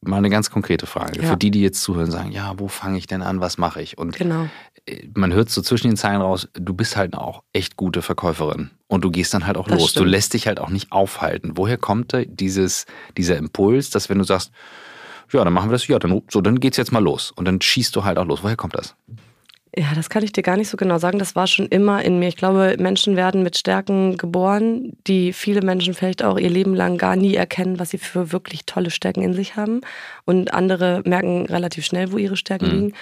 [0.00, 1.22] mal eine ganz konkrete Frage.
[1.22, 1.30] Ja.
[1.30, 3.98] Für die, die jetzt zuhören, sagen, ja, wo fange ich denn an, was mache ich?
[3.98, 4.48] Und genau.
[4.86, 8.70] Äh, man hört so zwischen den Zeilen raus, du bist halt auch echt gute Verkäuferin.
[8.86, 9.90] Und du gehst dann halt auch das los.
[9.90, 10.06] Stimmt.
[10.06, 11.52] Du lässt dich halt auch nicht aufhalten.
[11.56, 12.86] Woher kommt dieses,
[13.16, 14.50] dieser Impuls, dass wenn du sagst,
[15.30, 17.32] ja, dann machen wir das, ja, dann, so, dann geht's jetzt mal los.
[17.32, 18.42] Und dann schießt du halt auch los.
[18.42, 18.94] Woher kommt das?
[19.76, 21.18] Ja, das kann ich dir gar nicht so genau sagen.
[21.18, 22.28] Das war schon immer in mir.
[22.28, 26.96] Ich glaube, Menschen werden mit Stärken geboren, die viele Menschen vielleicht auch ihr Leben lang
[26.96, 29.82] gar nie erkennen, was sie für wirklich tolle Stärken in sich haben.
[30.24, 32.72] Und andere merken relativ schnell, wo ihre Stärken mhm.
[32.72, 32.92] liegen.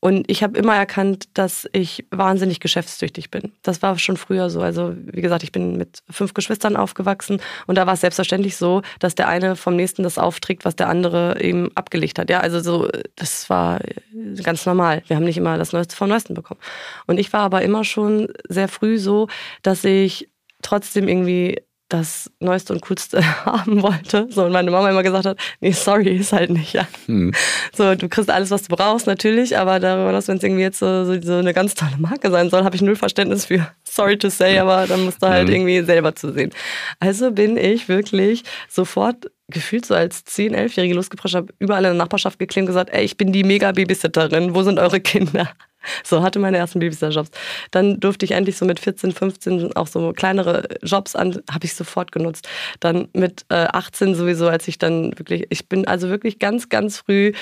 [0.00, 3.52] Und ich habe immer erkannt, dass ich wahnsinnig geschäftstüchtig bin.
[3.62, 4.60] Das war schon früher so.
[4.60, 8.82] Also wie gesagt, ich bin mit fünf Geschwistern aufgewachsen und da war es selbstverständlich so,
[9.00, 12.28] dass der eine vom nächsten das aufträgt, was der andere eben abgelegt hat.
[12.28, 13.80] Ja, also so, das war
[14.42, 15.02] ganz normal.
[15.06, 16.60] Wir haben nicht immer das Neueste vom Neuesten bekommen.
[17.06, 19.28] Und ich war aber immer schon sehr früh so,
[19.62, 20.28] dass ich
[20.62, 24.26] trotzdem irgendwie das Neueste und Coolste haben wollte.
[24.30, 26.86] So, und meine Mama immer gesagt hat, nee, sorry, ist halt nicht, ja.
[27.06, 27.32] Hm.
[27.74, 30.78] So, du kriegst alles, was du brauchst, natürlich, aber darüber, dass wenn es irgendwie jetzt
[30.78, 33.66] so, so, eine ganz tolle Marke sein soll, habe ich null Verständnis für.
[33.84, 35.54] Sorry to say, aber dann musst du halt hm.
[35.54, 36.50] irgendwie selber zu sehen.
[37.00, 41.94] Also bin ich wirklich sofort gefühlt so als 10-, 11-Jährige losgeprescht, habe überall in der
[41.94, 45.50] Nachbarschaft geklebt und gesagt, ey, ich bin die Mega-Babysitterin, wo sind eure Kinder?
[46.02, 47.30] So hatte meine ersten Babysitter-Jobs.
[47.70, 51.74] Dann durfte ich endlich so mit 14, 15 auch so kleinere Jobs an, habe ich
[51.74, 52.48] sofort genutzt.
[52.80, 56.98] Dann mit äh, 18 sowieso, als ich dann wirklich, ich bin also wirklich ganz, ganz
[56.98, 57.32] früh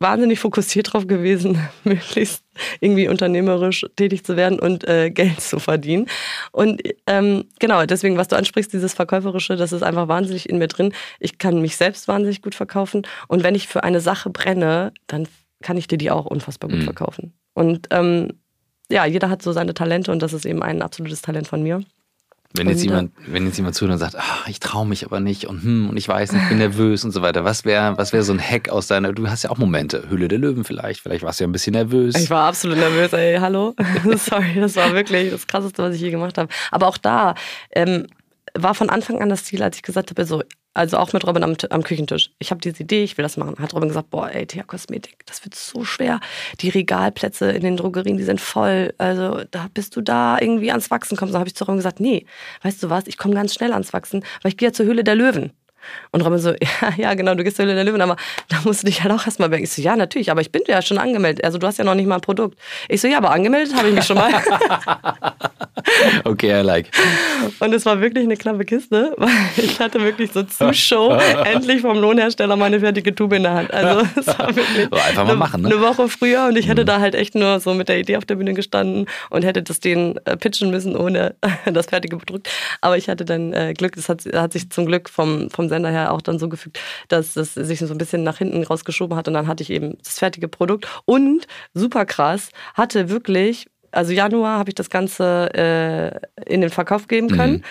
[0.00, 2.44] wahnsinnig fokussiert drauf gewesen, möglichst
[2.80, 6.06] irgendwie unternehmerisch tätig zu werden und äh, Geld zu verdienen.
[6.52, 10.68] Und ähm, genau, deswegen, was du ansprichst, dieses Verkäuferische, das ist einfach wahnsinnig in mir
[10.68, 10.92] drin.
[11.20, 13.06] Ich kann mich selbst wahnsinnig gut verkaufen.
[13.28, 15.28] Und wenn ich für eine Sache brenne, dann
[15.62, 16.84] kann ich dir die auch unfassbar gut mhm.
[16.84, 17.32] verkaufen.
[17.54, 18.34] Und ähm,
[18.90, 21.82] ja, jeder hat so seine Talente und das ist eben ein absolutes Talent von mir.
[22.54, 25.20] Wenn jetzt, und, jemand, wenn jetzt jemand zuhört und sagt, ach, ich traue mich aber
[25.20, 27.98] nicht und, hm, und ich weiß nicht, ich bin nervös und so weiter, was wäre
[27.98, 30.64] was wär so ein Hack aus deiner, du hast ja auch Momente, Hülle der Löwen
[30.64, 32.14] vielleicht, vielleicht warst du ja ein bisschen nervös.
[32.14, 33.74] Ich war absolut nervös, ey, hallo.
[34.16, 36.48] Sorry, das war wirklich das Krasseste, was ich je gemacht habe.
[36.70, 37.34] Aber auch da
[37.72, 38.06] ähm,
[38.54, 40.42] war von Anfang an das Ziel, als ich gesagt habe, so,
[40.78, 42.30] also auch mit Robin am, am Küchentisch.
[42.38, 43.56] Ich habe diese Idee, ich will das machen.
[43.58, 46.20] Hat Robin gesagt, boah, ey, Thea Kosmetik, das wird so schwer.
[46.60, 48.94] Die Regalplätze in den Drogerien, die sind voll.
[48.96, 51.34] Also da bist du da irgendwie ans Wachsen kommst.
[51.34, 52.26] Da habe ich zu Robin gesagt, nee,
[52.62, 55.02] weißt du was, ich komme ganz schnell ans Wachsen, weil ich gehe ja zur Höhle
[55.02, 55.52] der Löwen.
[56.10, 56.50] Und Robin so,
[56.82, 58.16] ja, ja, genau, du gehst zur Höhle der Löwen, aber
[58.48, 59.62] da musst du dich halt auch erstmal weg.
[59.62, 61.44] Ich so, ja, natürlich, aber ich bin ja schon angemeldet.
[61.44, 62.58] Also du hast ja noch nicht mal ein Produkt.
[62.88, 64.32] Ich so, ja, aber angemeldet habe ich mich schon mal.
[66.24, 66.90] okay, I like.
[67.60, 71.82] Und es war wirklich eine knappe Kiste, weil ich hatte wirklich so zu Show endlich
[71.82, 73.72] vom Lohnhersteller meine fertige Tube in der Hand.
[73.72, 75.68] Also es war wirklich so, einfach mal machen, ne?
[75.68, 76.86] eine Woche früher und ich hätte mhm.
[76.86, 79.80] da halt echt nur so mit der Idee auf der Bühne gestanden und hätte das
[79.80, 81.34] denen äh, pitchen müssen ohne
[81.72, 82.48] das fertige Produkt.
[82.80, 85.77] Aber ich hatte dann äh, Glück, das hat, hat sich zum Glück vom, vom Sender
[85.84, 89.28] her auch dann so gefügt, dass es sich so ein bisschen nach hinten rausgeschoben hat
[89.28, 94.58] und dann hatte ich eben das fertige Produkt und super krass, hatte wirklich, also Januar
[94.58, 97.54] habe ich das Ganze äh, in den Verkauf geben können.
[97.54, 97.62] Mhm.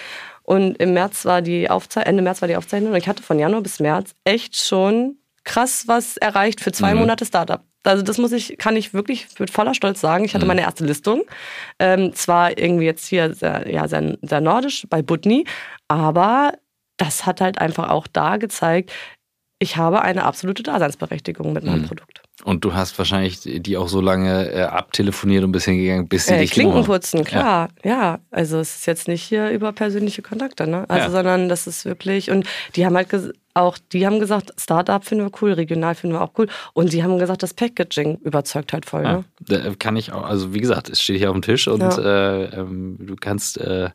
[0.44, 3.38] Und im März war die Aufzeichnung, Ende März war die Aufzeichnung und ich hatte von
[3.38, 7.02] Januar bis März echt schon krass was erreicht für zwei mhm.
[7.02, 7.62] Monate Startup.
[7.84, 10.26] Also das muss ich, kann ich wirklich mit voller Stolz sagen.
[10.26, 10.50] Ich hatte mhm.
[10.50, 11.24] meine erste Listung.
[11.80, 15.46] Ähm, zwar irgendwie jetzt hier sehr, ja, sehr, sehr nordisch bei Butni,
[15.88, 16.54] aber
[16.98, 18.92] das hat halt einfach auch da gezeigt,
[19.60, 21.88] ich habe eine absolute Daseinsberechtigung mit meinem mhm.
[21.88, 22.22] Produkt.
[22.44, 26.28] Und du hast wahrscheinlich die auch so lange äh, abtelefoniert und ein bisschen gegangen, bis
[26.28, 27.92] sie äh, dich Klinken putzen, klar, ja.
[27.92, 28.20] ja.
[28.30, 30.86] Also es ist jetzt nicht hier über persönliche Kontakte, ne?
[30.88, 31.10] Also, ja.
[31.10, 32.46] sondern das ist wirklich, und
[32.76, 36.34] die haben halt auch, die haben gesagt, Startup finden wir cool, regional finden wir auch
[36.38, 36.48] cool.
[36.74, 39.04] Und sie haben gesagt, das Packaging überzeugt halt voll.
[39.04, 39.76] Ja, ne?
[39.80, 42.98] kann ich auch, also wie gesagt, es steht hier auf dem Tisch und äh, ähm,
[43.00, 43.90] du kannst äh,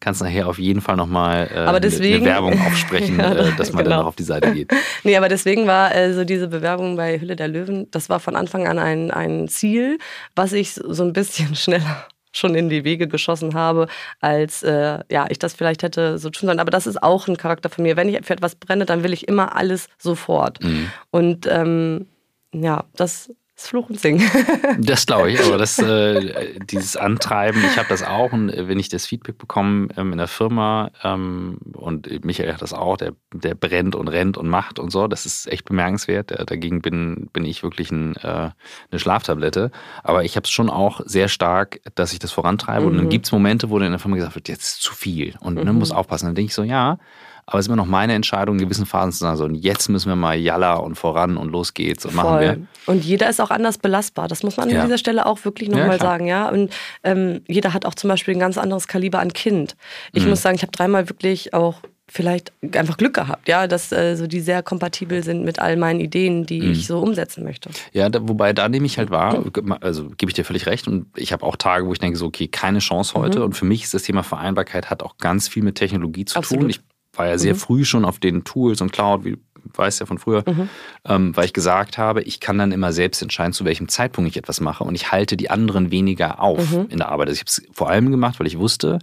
[0.00, 3.72] kannst nachher auf jeden Fall nochmal äh, aber deswegen, eine Werbung aufsprechen, ja, äh, dass
[3.72, 3.96] man genau.
[3.96, 4.70] dann auch auf die Seite geht.
[5.04, 8.36] nee, aber deswegen war äh, so diese Bewerbung bei Hülle der Löwen, das war von
[8.36, 9.98] Anfang an ein, ein Ziel,
[10.34, 13.88] was ich so ein bisschen schneller schon in die Wege geschossen habe,
[14.20, 16.60] als äh, ja, ich das vielleicht hätte so tun sollen.
[16.60, 17.96] Aber das ist auch ein Charakter von mir.
[17.96, 20.62] Wenn ich für etwas brenne, dann will ich immer alles sofort.
[20.62, 20.90] Mhm.
[21.10, 22.06] Und ähm,
[22.52, 24.22] ja, das Das Fluch und Singen.
[24.78, 28.78] das glaube ich, aber das, äh, dieses Antreiben, ich habe das auch und äh, wenn
[28.78, 33.14] ich das Feedback bekomme ähm, in der Firma ähm, und Michael hat das auch, der,
[33.32, 36.32] der brennt und rennt und macht und so, das ist echt bemerkenswert.
[36.50, 38.50] Dagegen bin, bin ich wirklich ein, äh,
[38.90, 39.70] eine Schlaftablette.
[40.02, 42.88] Aber ich habe es schon auch sehr stark, dass ich das vorantreibe mhm.
[42.88, 43.10] und dann mhm.
[43.10, 45.54] gibt es Momente, wo dann in der Firma gesagt wird, jetzt ist zu viel und
[45.54, 45.64] mhm.
[45.64, 46.26] ne, muss aufpassen.
[46.26, 46.98] Dann denke ich so, ja,
[47.46, 49.88] aber es ist immer noch meine Entscheidung, in gewissen Phasen zu sagen, so, und jetzt
[49.88, 52.58] müssen wir mal jalla und voran und los geht's und machen wir.
[52.86, 54.26] Und jeder ist auch anders belastbar.
[54.26, 54.80] Das muss man ja.
[54.80, 56.48] an dieser Stelle auch wirklich nochmal ja, sagen, ja.
[56.48, 56.74] Und
[57.04, 59.76] ähm, jeder hat auch zum Beispiel ein ganz anderes Kaliber an Kind.
[60.12, 60.30] Ich mhm.
[60.30, 61.76] muss sagen, ich habe dreimal wirklich auch
[62.08, 66.00] vielleicht einfach Glück gehabt, ja, dass äh, so die sehr kompatibel sind mit all meinen
[66.00, 66.72] Ideen, die mhm.
[66.72, 67.70] ich so umsetzen möchte.
[67.92, 69.44] Ja, da, wobei da nehme ich halt wahr,
[69.80, 72.26] also gebe ich dir völlig recht und ich habe auch Tage, wo ich denke so,
[72.26, 73.46] okay, keine Chance heute mhm.
[73.46, 76.62] und für mich ist das Thema Vereinbarkeit hat auch ganz viel mit Technologie zu Absolut.
[76.62, 76.70] tun.
[76.70, 76.80] Ich
[77.18, 77.58] war ja sehr mhm.
[77.58, 79.36] früh schon auf den Tools und Cloud, wie
[79.74, 80.68] weißt ja von früher, mhm.
[81.06, 84.36] ähm, weil ich gesagt habe, ich kann dann immer selbst entscheiden, zu welchem Zeitpunkt ich
[84.36, 86.86] etwas mache und ich halte die anderen weniger auf mhm.
[86.88, 87.28] in der Arbeit.
[87.28, 88.98] Also ich habe es vor allem gemacht, weil ich wusste,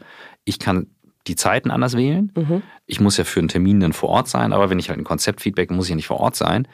[0.46, 0.88] ich kann
[1.28, 2.32] die Zeiten anders wählen.
[2.36, 2.62] Mhm.
[2.86, 5.06] Ich muss ja für einen Termin dann vor Ort sein, aber wenn ich halt ein
[5.06, 6.68] Konzeptfeedback, muss ich ja nicht vor Ort sein.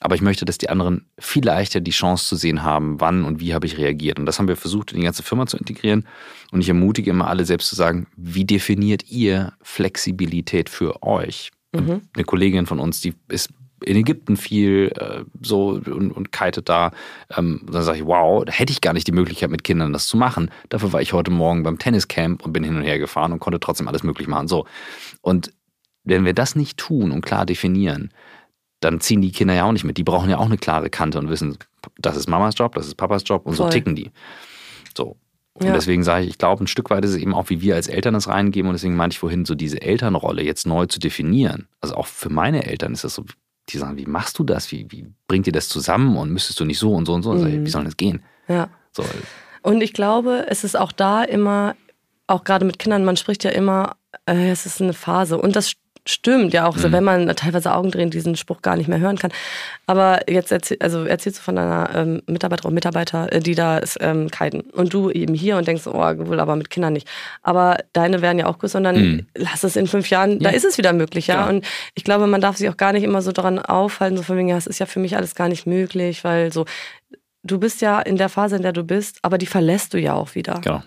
[0.00, 3.38] Aber ich möchte, dass die anderen viel leichter die Chance zu sehen haben, wann und
[3.38, 4.18] wie habe ich reagiert.
[4.18, 6.06] Und das haben wir versucht, in die ganze Firma zu integrieren.
[6.50, 11.50] Und ich ermutige immer alle selbst zu sagen, wie definiert ihr Flexibilität für euch?
[11.72, 12.00] Mhm.
[12.14, 13.50] Eine Kollegin von uns, die ist
[13.84, 16.92] in Ägypten viel äh, so und, und kitet da.
[17.36, 20.06] Ähm, dann sage ich, wow, da hätte ich gar nicht die Möglichkeit, mit Kindern das
[20.06, 20.50] zu machen.
[20.68, 23.60] Dafür war ich heute Morgen beim Tenniscamp und bin hin und her gefahren und konnte
[23.60, 24.48] trotzdem alles möglich machen.
[24.48, 24.66] So.
[25.20, 25.52] Und
[26.04, 28.10] wenn wir das nicht tun und klar definieren,
[28.80, 29.96] dann ziehen die Kinder ja auch nicht mit.
[29.96, 31.56] Die brauchen ja auch eine klare Kante und wissen,
[31.98, 33.66] das ist Mamas Job, das ist Papas Job und Voll.
[33.66, 34.10] so ticken die.
[34.96, 35.16] So.
[35.52, 35.72] Und ja.
[35.74, 37.88] deswegen sage ich, ich glaube, ein Stück weit ist es eben auch, wie wir als
[37.88, 38.70] Eltern das reingeben.
[38.70, 41.68] Und deswegen meinte ich vorhin, so diese Elternrolle jetzt neu zu definieren.
[41.80, 43.24] Also auch für meine Eltern ist das so,
[43.68, 44.72] die sagen, wie machst du das?
[44.72, 46.16] Wie, wie bringt ihr das zusammen?
[46.16, 47.32] Und müsstest du nicht so und so und so?
[47.32, 47.46] Mhm.
[47.46, 48.22] Ich, wie soll das gehen?
[48.48, 48.70] Ja.
[48.92, 49.04] So.
[49.62, 51.76] Und ich glaube, es ist auch da immer,
[52.26, 55.36] auch gerade mit Kindern, man spricht ja immer, äh, es ist eine Phase.
[55.36, 55.74] Und das
[56.10, 56.80] stimmt ja auch, mhm.
[56.80, 59.32] so, wenn man teilweise Augendrehen diesen Spruch gar nicht mehr hören kann.
[59.86, 63.80] Aber jetzt erzähl, also erzählst du von deiner ähm, Mitarbeiter oder Mitarbeiter, äh, die da
[64.00, 67.08] ähm, kiten und du eben hier und denkst, oh, wohl aber mit Kindern nicht.
[67.42, 69.26] Aber deine werden ja auch größer und dann mhm.
[69.34, 70.50] lass es in fünf Jahren, ja.
[70.50, 71.36] da ist es wieder möglich, ja?
[71.36, 71.48] ja.
[71.48, 74.36] Und ich glaube, man darf sich auch gar nicht immer so daran aufhalten, so von
[74.36, 76.64] wegen, ja, es ist ja für mich alles gar nicht möglich, weil so,
[77.42, 80.14] du bist ja in der Phase, in der du bist, aber die verlässt du ja
[80.14, 80.60] auch wieder.
[80.62, 80.82] Genau.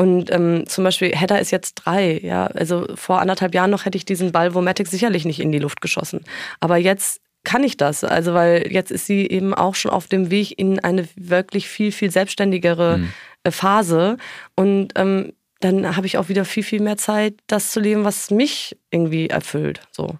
[0.00, 2.46] Und ähm, zum Beispiel Hedda ist jetzt drei, ja.
[2.46, 5.82] Also vor anderthalb Jahren noch hätte ich diesen Ball Vomatic sicherlich nicht in die Luft
[5.82, 6.24] geschossen.
[6.58, 8.02] Aber jetzt kann ich das.
[8.02, 11.92] Also weil jetzt ist sie eben auch schon auf dem Weg in eine wirklich viel,
[11.92, 13.12] viel selbstständigere mhm.
[13.52, 14.16] Phase.
[14.56, 18.30] Und ähm, dann habe ich auch wieder viel, viel mehr Zeit, das zu leben, was
[18.30, 19.82] mich irgendwie erfüllt.
[19.90, 20.16] So.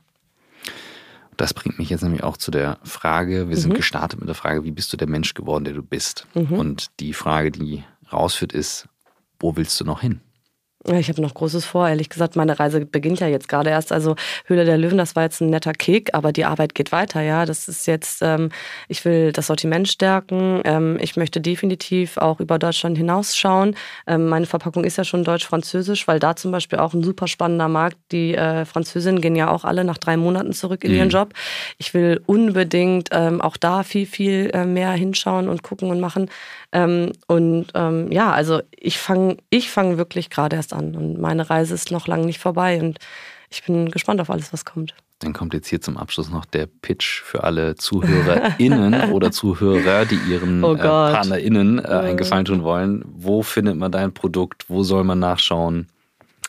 [1.38, 3.76] Das bringt mich jetzt nämlich auch zu der Frage, wir sind mhm.
[3.76, 6.26] gestartet mit der Frage, wie bist du der Mensch geworden, der du bist?
[6.34, 6.52] Mhm.
[6.52, 8.89] Und die Frage, die rausführt, ist,
[9.40, 10.20] wo willst du noch hin?
[10.88, 12.36] Ich habe noch Großes vor, ehrlich gesagt.
[12.36, 13.92] Meine Reise beginnt ja jetzt gerade erst.
[13.92, 14.16] Also
[14.46, 17.44] Höhle der Löwen, das war jetzt ein netter Kick, aber die Arbeit geht weiter, ja.
[17.44, 18.48] Das ist jetzt, ähm,
[18.88, 20.62] ich will das Sortiment stärken.
[20.64, 23.76] Ähm, ich möchte definitiv auch über Deutschland hinausschauen.
[24.06, 27.68] Ähm, meine Verpackung ist ja schon deutsch-französisch, weil da zum Beispiel auch ein super spannender
[27.68, 27.98] Markt.
[28.10, 30.96] Die äh, Französinnen gehen ja auch alle nach drei Monaten zurück in mhm.
[30.96, 31.34] ihren Job.
[31.76, 36.30] Ich will unbedingt ähm, auch da viel, viel äh, mehr hinschauen und gucken und machen.
[36.72, 41.48] Ähm, und ähm, ja, also ich fange ich fang wirklich gerade erst an und meine
[41.50, 42.98] Reise ist noch lange nicht vorbei und
[43.50, 44.94] ich bin gespannt auf alles, was kommt.
[45.18, 50.18] Dann kommt jetzt hier zum Abschluss noch der Pitch für alle ZuhörerInnen oder Zuhörer, die
[50.30, 53.04] ihren oh äh, PartnerInnen äh, einen Gefallen tun wollen.
[53.06, 54.70] Wo findet man dein Produkt?
[54.70, 55.88] Wo soll man nachschauen?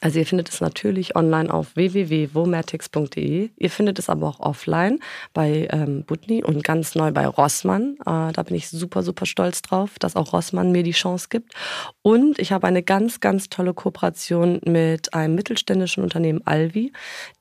[0.02, 3.52] Also ihr findet es natürlich online auf www.vomatics.de.
[3.56, 4.99] Ihr findet es aber auch offline
[5.32, 7.97] bei ähm, Butni und ganz neu bei Rossmann.
[8.02, 11.54] Äh, da bin ich super, super stolz drauf, dass auch Rossmann mir die Chance gibt.
[12.02, 16.91] Und ich habe eine ganz, ganz tolle Kooperation mit einem mittelständischen Unternehmen Alvi,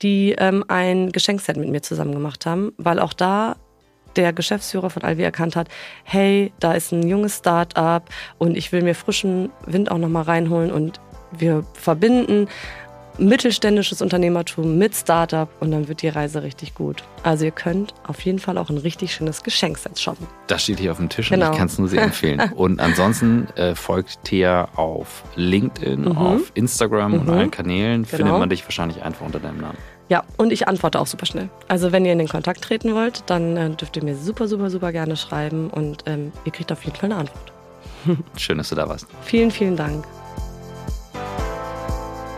[0.02, 3.56] die ähm, ein Geschenkset mit mir zusammen gemacht haben, weil auch da
[4.16, 5.68] der Geschäftsführer von Alvi erkannt hat,
[6.04, 10.70] hey, da ist ein junges Start-up und ich will mir frischen Wind auch nochmal reinholen
[10.70, 11.00] und
[11.32, 12.48] wir verbinden
[13.20, 17.04] mittelständisches Unternehmertum mit Startup und dann wird die Reise richtig gut.
[17.22, 20.26] Also ihr könnt auf jeden Fall auch ein richtig schönes Geschenkset shoppen.
[20.46, 21.46] Das steht hier auf dem Tisch genau.
[21.46, 22.40] und ich kann es nur sehr empfehlen.
[22.56, 26.16] und ansonsten äh, folgt Thea auf LinkedIn, mhm.
[26.16, 27.20] auf Instagram mhm.
[27.20, 28.04] und allen Kanälen.
[28.04, 28.16] Genau.
[28.16, 29.78] Findet man dich wahrscheinlich einfach unter deinem Namen.
[30.08, 31.50] Ja, und ich antworte auch super schnell.
[31.68, 34.70] Also wenn ihr in den Kontakt treten wollt, dann äh, dürft ihr mir super, super,
[34.70, 37.52] super gerne schreiben und ähm, ihr kriegt auf jeden Fall eine Antwort.
[38.36, 39.06] Schön, dass du da warst.
[39.22, 40.04] Vielen, vielen Dank.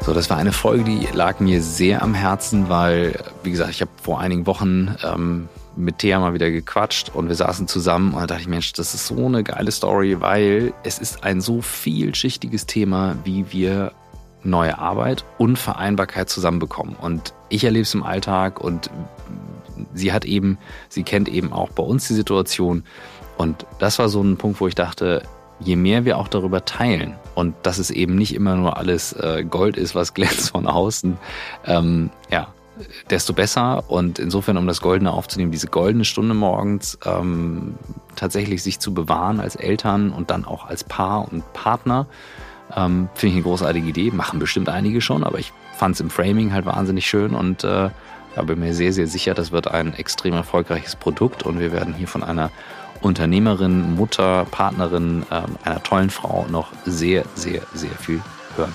[0.05, 3.81] So, das war eine Folge, die lag mir sehr am Herzen, weil, wie gesagt, ich
[3.81, 8.21] habe vor einigen Wochen ähm, mit Thea mal wieder gequatscht und wir saßen zusammen und
[8.21, 11.63] da dachte ich, Mensch, das ist so eine geile Story, weil es ist ein so
[11.63, 13.93] vielschichtiges Thema, wie wir
[14.43, 16.97] neue Arbeit und Vereinbarkeit zusammenbekommen.
[16.97, 18.91] Und ich erlebe es im Alltag und
[19.95, 22.83] sie hat eben, sie kennt eben auch bei uns die Situation.
[23.39, 25.23] Und das war so ein Punkt, wo ich dachte,
[25.61, 29.45] je mehr wir auch darüber teilen und dass es eben nicht immer nur alles äh,
[29.49, 31.17] Gold ist, was glänzt von außen,
[31.67, 32.49] ähm, ja,
[33.11, 33.85] desto besser.
[33.89, 37.75] Und insofern, um das Goldene aufzunehmen, diese goldene Stunde morgens ähm,
[38.17, 42.07] tatsächlich sich zu bewahren als Eltern und dann auch als Paar und Partner,
[42.75, 44.11] ähm, finde ich eine großartige Idee.
[44.11, 47.91] Machen bestimmt einige schon, aber ich fand es im Framing halt wahnsinnig schön und äh,
[48.35, 51.93] da bin mir sehr, sehr sicher, das wird ein extrem erfolgreiches Produkt und wir werden
[51.93, 52.51] hier von einer
[53.03, 58.23] Unternehmerin, Mutter, Partnerin, äh, einer tollen Frau noch sehr, sehr, sehr viel
[58.57, 58.75] hören.